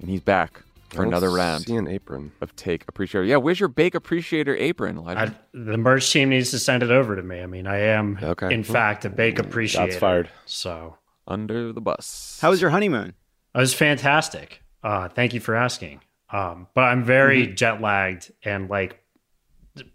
[0.00, 2.30] and he's back for another round See an apron.
[2.40, 3.24] of Take Appreciator.
[3.24, 5.34] Yeah, where's your Bake Appreciator apron, Elijah?
[5.34, 7.40] I, the merch team needs to send it over to me.
[7.40, 8.52] I mean, I am, Okay.
[8.54, 9.86] in fact, a bake appreciator.
[9.88, 10.28] That's fired.
[10.46, 10.96] So
[11.26, 12.38] Under the bus.
[12.40, 13.14] How was your honeymoon?
[13.54, 14.62] it was fantastic.
[14.84, 16.00] Uh, thank you for asking.
[16.32, 19.02] Um, but I'm very jet lagged and like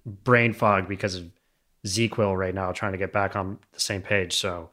[0.06, 1.30] brain fogged because of
[1.86, 4.36] ZzzQuil right now, trying to get back on the same page.
[4.36, 4.72] So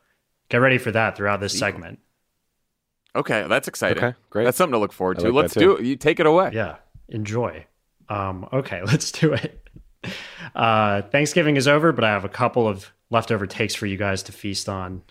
[0.49, 1.99] get ready for that throughout this segment.
[3.15, 4.03] Okay, that's exciting.
[4.03, 4.45] Okay, great.
[4.45, 5.27] That's something to look forward I to.
[5.29, 5.85] like Let's do it.
[5.85, 6.51] You take it away.
[6.55, 6.77] Yeah,
[7.09, 7.67] enjoy.
[8.09, 9.59] Um, okay, let's do it.
[10.55, 14.23] Uh, Thanksgiving is over, but I have a couple of leftover takes for you guys
[14.25, 15.03] to feast on.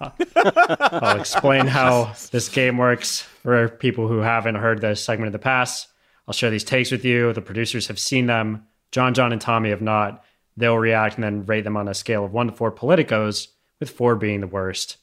[0.00, 5.38] I'll explain how this game works for people who haven't heard this segment in the
[5.38, 5.88] past.
[6.26, 7.32] I'll share these takes with you.
[7.32, 8.66] The producers have seen them.
[8.90, 10.24] Jon, Jon, and Tommy have not.
[10.56, 13.48] They'll react and then rate them on a scale of one to four politicos,
[13.80, 14.96] with four being the worst.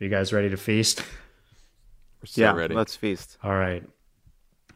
[0.00, 1.00] Are you guys ready to feast?
[2.20, 2.74] We're so yeah, ready.
[2.74, 3.36] let's feast.
[3.42, 3.82] All right.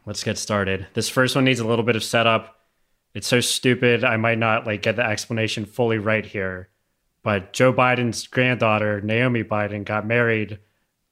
[0.05, 0.87] Let's get started.
[0.93, 2.59] This first one needs a little bit of setup.
[3.13, 4.03] It's so stupid.
[4.03, 6.69] I might not like get the explanation fully right here.
[7.23, 10.59] But Joe Biden's granddaughter, Naomi Biden, got married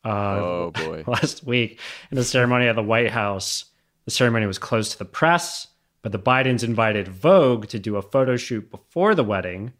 [0.04, 1.04] uh, oh boy.
[1.08, 1.80] last week
[2.12, 3.66] in a ceremony at the White House.
[4.06, 5.68] The ceremony was closed to the press,
[6.02, 9.74] but the Bidens invited Vogue to do a photo shoot before the wedding,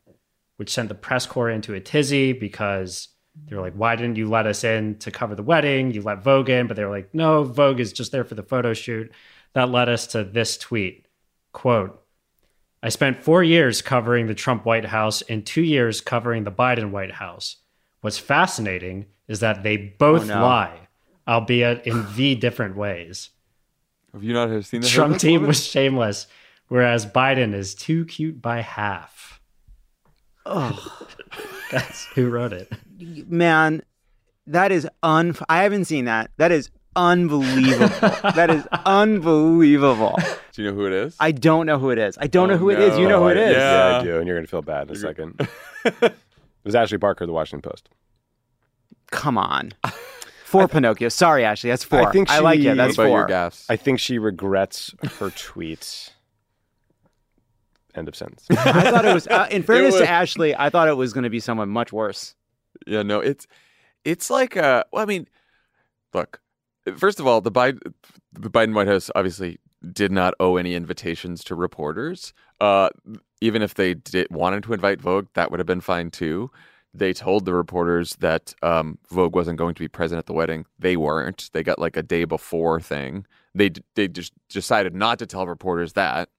[0.58, 3.08] which sent the press corps into a tizzy because
[3.48, 5.92] they were like, why didn't you let us in to cover the wedding?
[5.92, 8.44] You let Vogue in, but they were like, no, Vogue is just there for the
[8.44, 9.12] photo shoot.
[9.54, 11.08] That led us to this tweet
[11.54, 12.02] quote,
[12.84, 16.92] I spent four years covering the Trump White House and two years covering the Biden
[16.92, 17.58] White House.
[18.02, 20.42] What's fascinating is that they both Oh, no.
[20.42, 20.88] lie,
[21.28, 23.30] albeit in v different ways.
[24.14, 25.48] Have you not seen the Trump team Woman?
[25.48, 26.28] was shameless,
[26.68, 29.40] whereas Biden is too cute by half.
[30.46, 30.78] Oh,
[31.72, 32.72] That's who wrote it.
[33.30, 33.82] man,
[34.48, 35.36] that is un.
[35.48, 36.32] I haven't seen that.
[36.38, 37.88] That is unbelievable.
[38.36, 40.18] that is unbelievable.
[40.52, 41.16] Do you know who it is?
[41.20, 42.18] I don't know who it is.
[42.20, 42.98] I don't Oh, know who it is.
[42.98, 43.56] You know who it is.
[43.56, 43.92] Yeah.
[43.92, 45.48] Yeah, I do, and you're gonna feel bad in a second.
[45.86, 46.14] it
[46.66, 47.88] was Ashley Parker, of the Washington Post.
[49.12, 49.72] Come on.
[50.52, 51.10] Four Pinocchio.
[51.10, 51.70] Sorry, Ashley.
[51.70, 52.08] That's four.
[52.08, 52.76] I think she, I like she- it.
[52.76, 53.28] That's about your four.
[53.28, 53.66] gaffes?
[53.70, 56.12] I think she regrets her tweets.
[57.94, 58.46] End of sentence.
[58.52, 59.28] I thought it was.
[59.28, 61.92] Uh, in fairness was- to Ashley, I thought it was going to be someone much
[61.92, 62.36] worse.
[62.88, 63.48] Yeah, no, it's
[64.06, 65.28] it's like uh well, I mean,
[66.14, 66.40] look,
[66.98, 67.80] first of all, the Biden
[68.34, 69.60] the Biden White House obviously
[69.92, 72.34] did not owe any invitations to reporters.
[72.60, 72.90] Uh
[73.42, 76.50] even if they did wanted to invite Vogue, that would have been fine too.
[76.94, 80.66] They told the reporters that um, Vogue wasn't going to be present at the wedding.
[80.78, 81.50] They weren't.
[81.54, 83.26] They got like a day before thing.
[83.56, 86.30] They d- they just decided not to tell reporters that.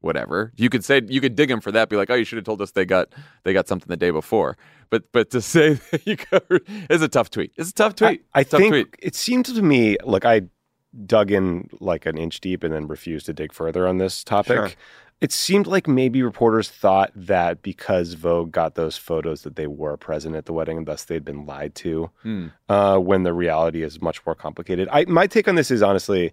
[0.00, 1.88] Whatever you could say, you could dig them for that.
[1.88, 3.10] Be like, oh, you should have told us they got
[3.44, 4.56] they got something the day before.
[4.90, 7.52] But but to say that you covered is a tough tweet.
[7.56, 8.24] It's a tough tweet.
[8.34, 8.96] I, I Tough think tweet.
[9.00, 10.42] it seemed to me like I
[11.06, 14.56] dug in like an inch deep and then refused to dig further on this topic.
[14.56, 14.70] Sure.
[15.22, 19.96] It seemed like maybe reporters thought that because Vogue got those photos that they were
[19.96, 22.10] present at the wedding and thus they'd been lied to.
[22.24, 22.48] Hmm.
[22.68, 24.88] Uh, when the reality is much more complicated.
[24.90, 26.32] I my take on this is honestly,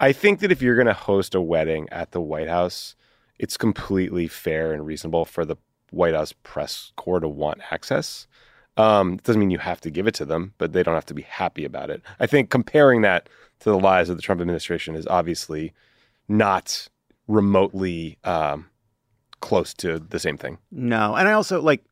[0.00, 2.96] I think that if you're going to host a wedding at the White House,
[3.38, 5.56] it's completely fair and reasonable for the
[5.90, 8.26] White House press corps to want access.
[8.76, 11.06] Um, it doesn't mean you have to give it to them, but they don't have
[11.06, 12.02] to be happy about it.
[12.18, 13.28] I think comparing that
[13.60, 15.72] to the lies of the Trump administration is obviously
[16.28, 16.88] not
[17.28, 18.68] remotely um,
[19.40, 20.58] close to the same thing.
[20.70, 21.84] No, and I also like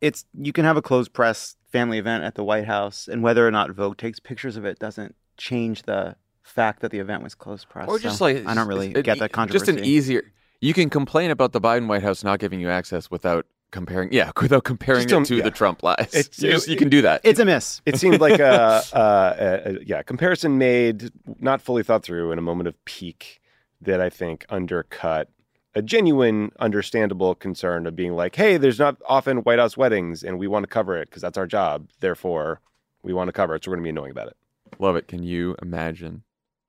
[0.00, 3.46] it's you can have a closed press family event at the White House, and whether
[3.46, 7.34] or not Vogue takes pictures of it doesn't change the fact that the event was
[7.34, 7.88] closed press.
[7.88, 9.66] Or just So like I don't really it- get that controversy.
[9.72, 10.32] Just an easier.
[10.60, 14.12] You can complain about the Biden White House not giving you access without comparing.
[14.12, 15.42] Yeah, without comparing it to yeah.
[15.44, 16.08] the Trump lies.
[16.14, 17.20] It's- you, just, you can do that.
[17.22, 17.80] It's a miss.
[17.86, 22.38] It seemed like a, a, a, a yeah comparison made not fully thought through in
[22.38, 23.40] a moment of peak
[23.80, 25.28] that I think undercut
[25.74, 30.38] a genuine, understandable concern of being like, hey, there's not often White House weddings, and
[30.38, 31.88] we want to cover it because that's our job.
[32.00, 32.60] Therefore,
[33.02, 34.36] we want to cover it, so we're going to be annoying about it.
[34.78, 35.06] Love it.
[35.06, 36.22] Can you imagine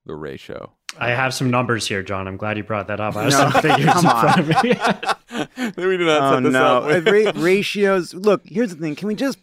[0.05, 0.74] the ratio?
[0.99, 2.28] I have some numbers here, Jon.
[2.28, 3.16] I'm glad you brought that up.
[3.16, 4.34] I have No, some figures come in on.
[4.34, 5.78] front of me.
[5.88, 6.66] we do not Oh set this no!
[6.80, 6.84] up.
[7.07, 8.14] Uh, ra- ratios.
[8.14, 8.95] Look, here's the thing.
[8.95, 9.39] Can we just?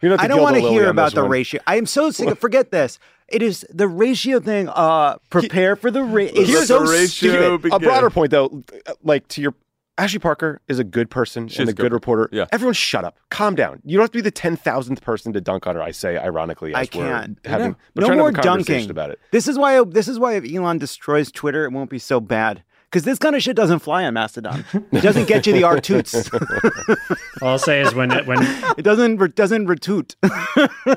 [0.00, 1.30] You're not I don't want to hear about the one.
[1.30, 1.60] ratio.
[1.66, 2.38] I am so sick of.
[2.38, 2.98] Forget this.
[3.28, 4.68] It is the ratio thing.
[4.68, 6.40] Uh, prepare for the ratio.
[6.42, 7.56] It's Here's so the ratio.
[7.58, 7.72] stupid.
[7.72, 8.62] A broader point, though,
[9.02, 9.54] like to your
[9.96, 12.28] Ashley Parker is a good person She's and a a good- good reporter.
[12.32, 12.46] yeah.
[12.52, 13.80] Everyone, shut up, calm down.
[13.84, 15.82] You don't have to be the ten thousandth person to dunk on her.
[15.82, 17.38] I say ironically, as I we're can't.
[17.44, 17.76] having No.
[17.94, 19.20] we're no trying more have dunking about it.
[19.30, 19.82] This is why.
[19.84, 22.62] This is why if Elon destroys Twitter, it won't be so bad.
[22.94, 24.64] Because this kind of shit doesn't fly on Mastodon.
[24.92, 26.30] It doesn't get you the R toots.
[27.42, 28.38] All I'll say is when it, when
[28.78, 30.14] it doesn't re- doesn't retoot.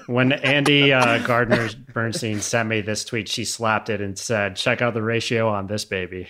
[0.08, 4.84] when Andy uh, Gardner Bernstein sent me this tweet, she slapped it and said, "Check
[4.84, 6.28] out the ratio on this baby."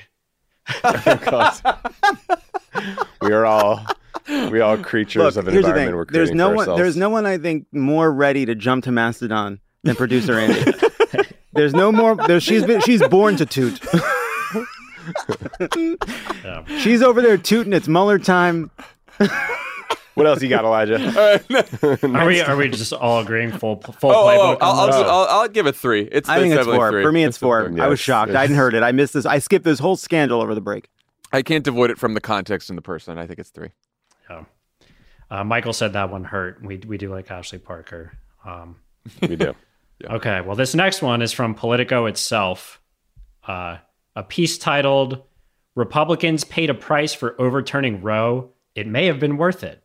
[3.22, 3.86] We are all
[4.30, 6.56] we are all creatures Look, of an here's the environment we're There's creating no for
[6.56, 6.60] one.
[6.60, 6.82] ourselves.
[6.82, 7.26] There's no one.
[7.26, 10.72] I think more ready to jump to Mastodon than producer Andy.
[11.52, 12.16] there's no more.
[12.16, 12.80] There's, she's been.
[12.80, 13.82] She's born to toot.
[16.44, 16.64] Yeah.
[16.80, 17.74] She's over there tooting.
[17.74, 18.72] It's Mueller time.
[20.14, 20.96] What else you got, Elijah?
[22.18, 24.58] Are we are we just all agreeing full full Oh, oh, playbook?
[24.62, 24.96] oh, I'll, I'll, this?
[24.96, 26.10] I'll, I'll give it three.
[26.12, 26.90] It's, I think it's four.
[26.90, 27.04] Three.
[27.04, 27.70] For me, it's a four.
[27.70, 27.80] three.
[27.80, 28.30] I was Yes, shocked.
[28.32, 28.42] I yes.
[28.42, 28.82] hadn't heard it.
[28.82, 29.28] I missed this.
[29.28, 30.90] I skipped this whole scandal over the break.
[31.32, 33.20] I can't avoid it from the context and the person.
[33.20, 33.70] I think it's three.
[34.28, 34.46] Yeah.
[35.30, 36.64] Uh, Michael said that one hurt.
[36.64, 38.18] We we do like Ashley Parker.
[38.44, 38.78] Um,
[39.22, 39.54] we do.
[40.04, 42.82] Okay, well, this next one is from Politico itself.
[43.48, 43.78] Uh,
[44.18, 45.22] a piece titled
[45.76, 48.50] Republicans Paid a Price for Overturning Roe.
[48.74, 49.84] It may have been worth it.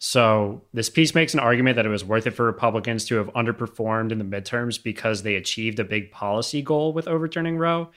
[0.00, 3.32] So, this piece makes an argument that it was worth it for Republicans to have
[3.34, 7.90] underperformed in the midterms because they achieved a big policy goal with overturning Roe.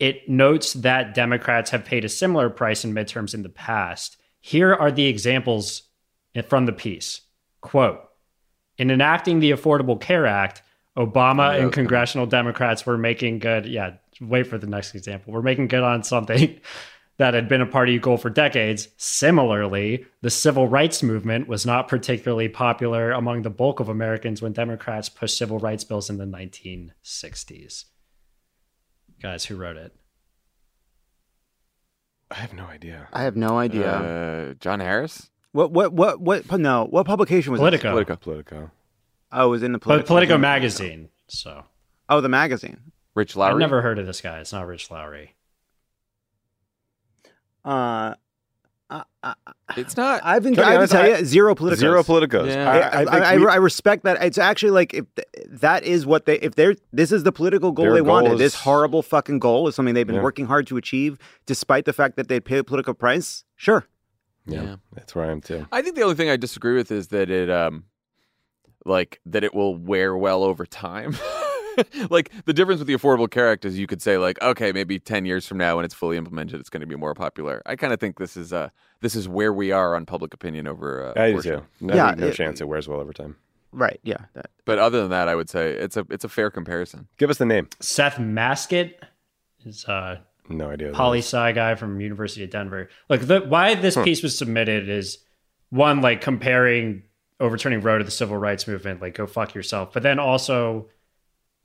[0.00, 4.16] It notes that Democrats have paid a similar price in midterms in the past.
[4.40, 5.82] Here are the examples
[6.48, 7.20] from the piece.
[7.60, 8.00] Quote
[8.76, 10.62] In enacting the Affordable Care Act,
[10.96, 13.66] Obama and congressional Democrats were making good.
[13.66, 15.32] Yeah, wait for the next example.
[15.32, 16.60] We're making good on something
[17.18, 18.88] that had been a party goal for decades.
[18.96, 24.52] Similarly, the civil rights movement was not particularly popular among the bulk of Americans when
[24.52, 27.84] Democrats pushed civil rights bills in the 1960s.
[29.20, 29.94] Guys, who wrote it?
[32.30, 33.08] I have no idea.
[33.12, 33.90] I have no idea.
[33.90, 35.30] Uh, John Harris?
[35.52, 35.70] what?
[35.72, 35.92] What?
[35.92, 36.20] What?
[36.20, 36.50] What?
[36.60, 36.84] No.
[36.84, 37.90] What publication was Politico.
[37.92, 38.16] Politico.
[38.16, 38.70] Politico.
[39.32, 40.06] Oh, it was in the Politico.
[40.06, 41.08] Politico magazine.
[41.28, 41.64] So
[42.08, 42.80] Oh, the magazine.
[43.16, 43.54] Rich Lowry.
[43.54, 44.38] I've never heard of this guy.
[44.38, 45.34] It's not Rich Lowry.
[47.64, 48.14] Uh,
[49.76, 50.20] It's not.
[50.22, 50.54] I've been.
[50.54, 51.80] To be I have to honest, tell you, zero Politico.
[51.80, 52.46] Zero Politicos.
[52.54, 52.70] Yeah.
[52.70, 54.22] I, I, I, think I, we- I respect that.
[54.22, 55.04] It's actually like if
[55.48, 58.32] that is what they if they're this is the political goal Their they goal wanted.
[58.34, 60.22] is- This horrible fucking goal is something they've been Yeah.
[60.22, 63.44] working hard to achieve, despite the fact that they pay a political price.
[63.56, 63.84] Sure.
[64.46, 64.76] yeah, Yeah.
[64.94, 65.66] that's where I am too.
[65.72, 67.84] I think the only thing I disagree with is that it, um,
[68.84, 71.16] like that it will wear well over time.
[72.10, 74.98] like the difference with the Affordable Care Act is you could say like, okay, maybe
[74.98, 77.62] ten years from now when it's fully implemented, it's going to be more popular.
[77.66, 78.70] I kind of think this is uh
[79.00, 81.12] this is where we are on public opinion over.
[81.16, 81.62] Uh, I do too.
[81.90, 83.36] I Yeah, no it- chance it wears well over time.
[83.72, 84.00] Right.
[84.04, 84.16] Yeah.
[84.34, 87.08] That, But other than that, I would say it's a it's a fair comparison.
[87.18, 87.68] Give us the name.
[87.80, 89.02] Seth Masket
[89.66, 90.88] is uh, No idea.
[90.88, 92.88] what poli sci guy from University of Denver.
[93.10, 95.18] Look, the, why this piece was submitted is
[95.70, 97.02] one like comparing
[97.38, 99.92] overturning Roe to the civil rights movement, like go fuck yourself.
[99.92, 100.88] But then also,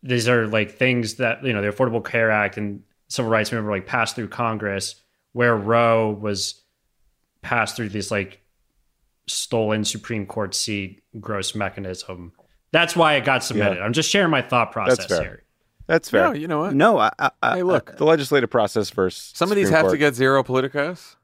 [0.04, 3.68] these are like things that you know the Affordable Care Act and civil rights movement
[3.68, 4.96] were like passed through Congress,
[5.34, 6.62] where Roe was
[7.42, 8.42] passed through this like
[9.28, 12.34] stolen Supreme Court seat gross mechanism.
[12.72, 13.82] That's why it got submitted.
[13.82, 15.22] I'm just sharing my thought process fair.
[15.22, 15.44] here.
[15.88, 16.28] That's fair.
[16.28, 16.74] No, you know what?
[16.74, 17.92] No, I, I, I, Hey, look.
[17.92, 21.16] Uh, the legislative process versus Some of these Supreme have to get zero politicos.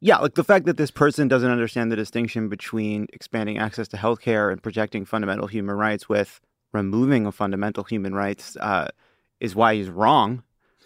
[0.00, 3.96] Yeah, like the fact that this person doesn't understand the distinction between expanding access to
[3.96, 6.40] healthcare and protecting fundamental human rights with
[6.72, 8.88] removing of fundamental human rights uh,
[9.40, 10.42] is why he's wrong.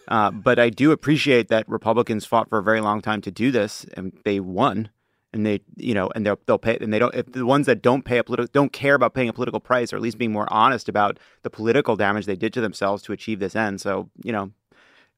[0.09, 3.51] Uh, but I do appreciate that Republicans fought for a very long time to do
[3.51, 4.91] this, and they won.
[5.35, 7.15] And they, you know, and they'll they'll pay, and they don't.
[7.15, 9.91] If the ones that don't pay a political, don't care about paying a political price,
[9.91, 13.13] or at least being more honest about the political damage they did to themselves to
[13.13, 13.81] achieve this end.
[13.81, 14.51] So, you know,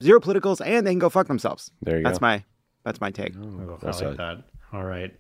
[0.01, 1.73] zero politicals, and they can go fuck themselves.
[1.83, 2.27] There you That's go.
[2.27, 2.45] That's my
[2.85, 3.35] that's my take.
[3.37, 4.17] Oh, I like it.
[4.19, 4.45] that.
[4.73, 5.13] All right.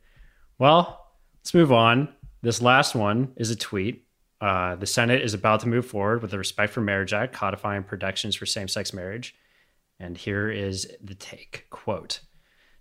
[0.59, 2.09] Well, let's move on.
[2.43, 4.03] This last one is a tweet.
[4.45, 7.83] Uh, the Senate is about to move forward with the Respect for Marriage Act, codifying
[7.83, 9.35] protections for same sex marriage.
[9.99, 12.21] And here is the take quote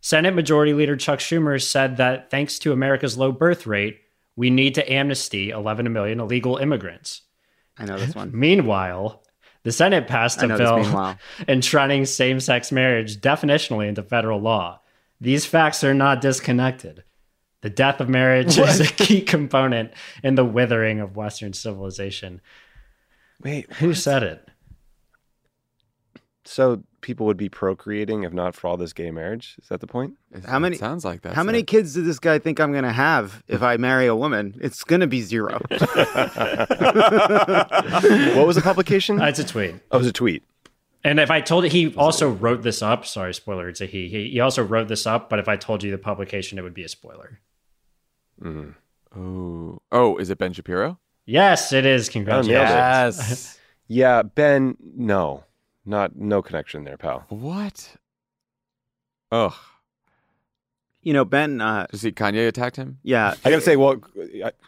[0.02, 4.02] Senate Majority Leader Chuck Schumer said that thanks to America's low birth rate,
[4.36, 7.22] we need to amnesty 11 million illegal immigrants.
[7.78, 8.32] I know this one.
[8.38, 9.24] Meanwhile,
[9.64, 11.16] the Senate passed a bill
[11.48, 14.82] enshrining same sex marriage definitionally into federal law.
[15.22, 17.06] These facts are not disconnected.
[17.64, 19.92] The death of marriage is a key component
[20.22, 22.42] in the withering of Western civilization.
[23.42, 24.48] Wait, Who said it?
[26.46, 29.56] so people would be procreating if not for all this gay marriage?
[29.62, 30.16] Is that the point?
[30.34, 31.36] It- How it many- sounds like that?
[31.36, 34.16] How many kids does this guy think I'm going to have if I marry a
[34.16, 34.60] woman?
[34.62, 35.62] It's going to be zero.
[35.70, 35.80] what
[38.46, 39.22] was the publication?
[39.22, 39.76] Uh, it's a tweet.
[39.92, 40.44] oh, it was a tweet.
[41.06, 43.06] And if I told it, he also wrote this up.
[43.06, 43.68] Sorry, spoiler.
[43.70, 44.10] It's a he.
[44.10, 46.74] He, he also wrote this up, but if I told you the publication, it would
[46.74, 47.40] be a spoiler.
[49.16, 51.00] Oh, oh, is it Ben Shapiro?
[51.26, 52.08] Yes, it is.
[52.08, 52.70] nailed Congratulations.
[52.70, 52.74] it.
[52.74, 53.60] Yes.
[53.88, 54.78] Yeah, Ben.
[54.96, 55.44] No,
[55.86, 57.26] not no connection there, pal.
[57.28, 57.96] what?
[59.32, 59.54] Ugh.
[61.02, 62.98] you know, Ben, uh, To see Kanye attacked him.
[63.04, 63.98] yeah, I gotta say, well,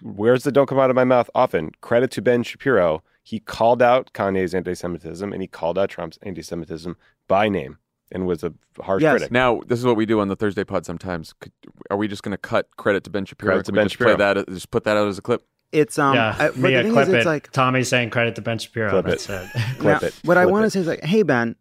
[0.01, 1.71] where's the don't come out of my mouth often?
[1.81, 3.01] Credit to Ben Shapiro.
[3.23, 6.95] He called out Kanye's anti-Semitism and he called out Trump's anti-Semitism
[7.27, 7.77] by name
[8.11, 9.13] and was a harsh Yes.
[9.13, 9.31] critic.
[9.31, 11.33] Now, this is what we do on the Thursday pod sometimes.
[11.39, 11.51] Could,
[11.89, 13.51] are we just going to cut credit to Ben Shapiro?
[13.53, 14.33] Credit to Ben just play Shapiro.
[14.35, 14.47] that.
[14.49, 15.43] Just put that out as a clip.
[15.71, 17.17] it's um, yeah, I, but Mia, the thing clip is, it.
[17.17, 18.89] it's like Tommy saying credit to Ben Shapiro.
[18.91, 19.49] Clip That's it.
[19.55, 19.61] it.
[19.79, 20.13] Clip now, it.
[20.23, 21.55] what I want to say is like, hey Ben,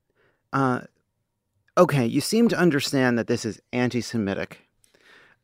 [0.53, 0.81] uh,
[1.79, 4.69] okay, you seem to understand that this is anti-Semitic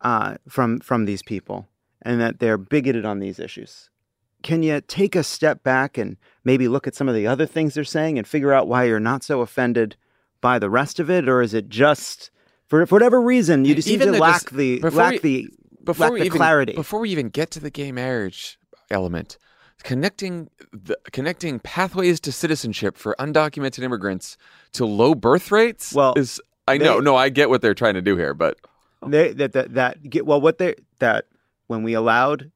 [0.02, 1.66] uh, from from these people,
[2.02, 3.88] and that they're bigoted on these issues.
[4.42, 7.74] Can you take a step back and maybe look at some of the other things
[7.74, 9.96] they're saying and figure out why you're not so offended
[10.40, 12.30] by the rest of it, or is it just
[12.68, 15.48] for, for whatever reason you just seem Even to lack dis- the lack we- the
[15.84, 16.72] Before lack we the even, clarity?
[16.74, 18.58] Before we even get to the gay marriage
[18.90, 19.38] element,
[19.82, 24.36] connecting the connecting pathways to citizenship for undocumented immigrants
[24.72, 25.92] to low birth rates.
[25.92, 28.58] Well, is I know, no, I get what they're trying to do here, but
[29.06, 31.26] they that that that get well what they that
[31.66, 32.50] when we allowed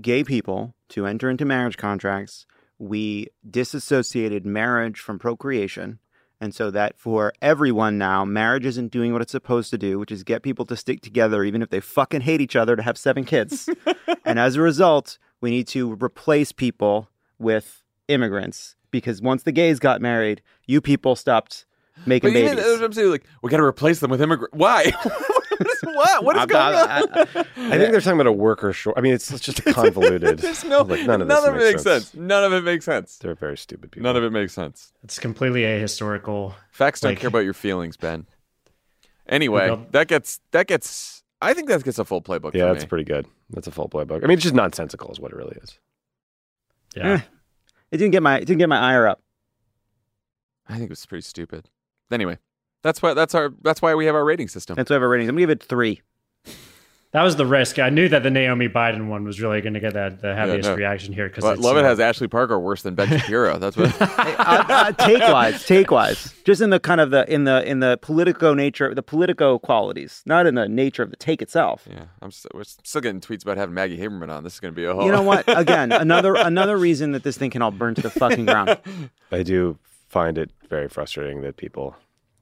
[0.00, 2.44] gay people to enter into marriage contracts
[2.78, 5.98] we disassociated marriage from procreation
[6.40, 10.12] and so that for everyone now marriage isn't doing what it's supposed to do which
[10.12, 12.96] is get people to stick together even if they fucking hate each other to have
[12.98, 13.68] seven kids
[14.24, 17.08] and as a result we need to replace people
[17.38, 21.64] with immigrants because once the gays got married you people stopped
[22.06, 24.22] making but even babies that's what I'm saying, like we got to replace them with
[24.22, 24.56] immigrants.
[24.56, 24.92] Why?
[25.82, 26.24] what?
[26.24, 27.26] What is I'm going not- on?
[27.34, 27.40] I-
[27.74, 28.96] I think they're talking about a worker short.
[28.98, 30.38] I mean, it's, it's just convoluted.
[30.38, 32.14] There's no, Like, none of none this of it makes sense.
[32.14, 33.16] None of it makes sense.
[33.18, 34.04] They're very stupid people.
[34.04, 34.92] None of it makes sense.
[35.02, 36.54] It's completely ahistorical.
[36.70, 38.26] Facts don't Like- care about your feelings, Ben.
[39.28, 41.22] Anyway, Well- that gets that gets.
[41.40, 42.54] I think that gets a full playbook.
[42.54, 42.88] Yeah, for that's me.
[42.88, 43.26] pretty good.
[43.50, 44.24] That's a full playbook.
[44.24, 45.78] I mean, it's just nonsensical, is what it really is.
[46.96, 47.08] Yeah.
[47.12, 47.20] Eh.
[47.92, 49.20] it didn't get my it didn't get my ire up
[50.68, 51.68] I think it was pretty stupid.
[52.10, 52.38] Anyway,
[52.82, 54.76] that's why that's our that's why we have our rating system.
[54.76, 55.28] That's why we have our ratings.
[55.28, 56.02] I'm gonna give it three.
[57.12, 57.78] That was the risk.
[57.78, 60.68] I knew that the Naomi Biden one was really going to get that the heaviest
[60.68, 60.74] no.
[60.74, 63.58] reaction here because But Lovett has Ashley Parker worse than Ben Shapiro.
[63.58, 63.98] That's what.
[64.02, 67.80] uh, uh, take wise, take wise, just in the kind of the in the in
[67.80, 71.88] the politico nature, the politico qualities, not in the nature of the take itself.
[71.90, 74.44] yeah, I'm still, we're still getting tweets about having Maggie Haberman on.
[74.44, 75.06] This is going to be a whole.
[75.06, 75.44] You know what?
[75.48, 78.78] Again, another another reason that this thing can all burn to the fucking ground.
[79.32, 79.78] I do
[80.08, 81.96] find it very frustrating that people.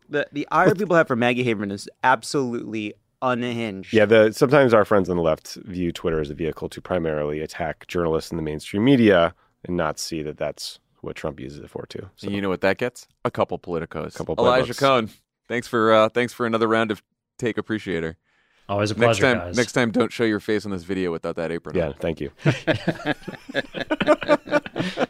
[0.08, 3.92] The the ire people have for Maggie Haberman is absolutely unhinged.
[3.92, 7.40] Yeah, the sometimes our friends on the left view Twitter as a vehicle to primarily
[7.40, 9.34] attack journalists in the mainstream media
[9.64, 12.08] and not see that that's what Trump uses it for too.
[12.16, 13.06] So And you know what that gets?
[13.24, 14.14] A couple politicos.
[14.14, 14.78] A couple Elijah playbooks.
[14.78, 15.10] Cone.
[15.48, 17.02] Thanks for uh, thanks for another round of
[17.38, 18.16] take appreciator.
[18.68, 19.56] Always a Next pleasure, time, guys.
[19.56, 21.76] next time, don't show your face on this video without that apron.
[21.76, 21.94] Yeah, on.
[21.94, 22.30] thank you.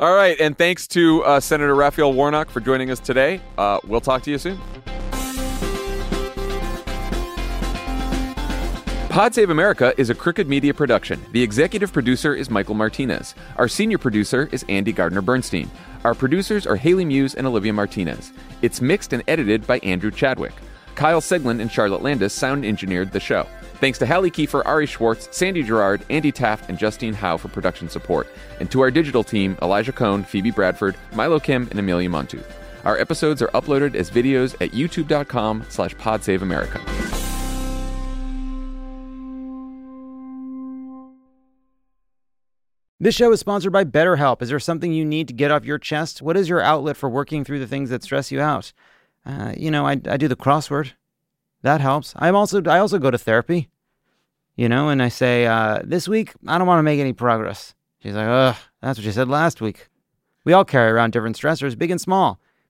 [0.00, 3.40] All right, and thanks to uh, Senator Raphael Warnock for joining us today.
[3.56, 4.58] Uh, we'll talk to you soon.
[9.10, 11.20] Pod Save America is a Crooked Media production.
[11.32, 13.34] The executive producer is Michael Martinez.
[13.56, 15.68] Our senior producer is Andy Gardner Bernstein.
[16.04, 18.32] Our producers are Haley Muse and Olivia Martinez.
[18.62, 20.52] It's mixed and edited by Andrew Chadwick.
[20.98, 23.46] Kyle Seglin and Charlotte Landis sound engineered the show.
[23.74, 27.88] Thanks to Hallie Kiefer, Ari Schwartz, Sandy Gerard, Andy Taft, and Justine Howe for production
[27.88, 28.26] support.
[28.58, 32.42] And to our digital team, Elijah Cone, Phoebe Bradford, Milo Kim, and Amelia Montu.
[32.84, 36.82] Our episodes are uploaded as videos at youtube.com slash podsaveamerica.
[42.98, 44.42] This show is sponsored by BetterHelp.
[44.42, 46.22] Is there something you need to get off your chest?
[46.22, 48.72] What is your outlet for working through the things that stress you out?
[49.28, 50.92] Uh, you know, I, I do the crossword.
[51.62, 52.14] That helps.
[52.16, 53.68] I'm also I also go to therapy.
[54.56, 57.74] You know, and I say, uh, this week I don't want to make any progress.
[58.02, 59.88] She's like, ugh, that's what you said last week.
[60.44, 62.40] We all carry around different stressors, big and small.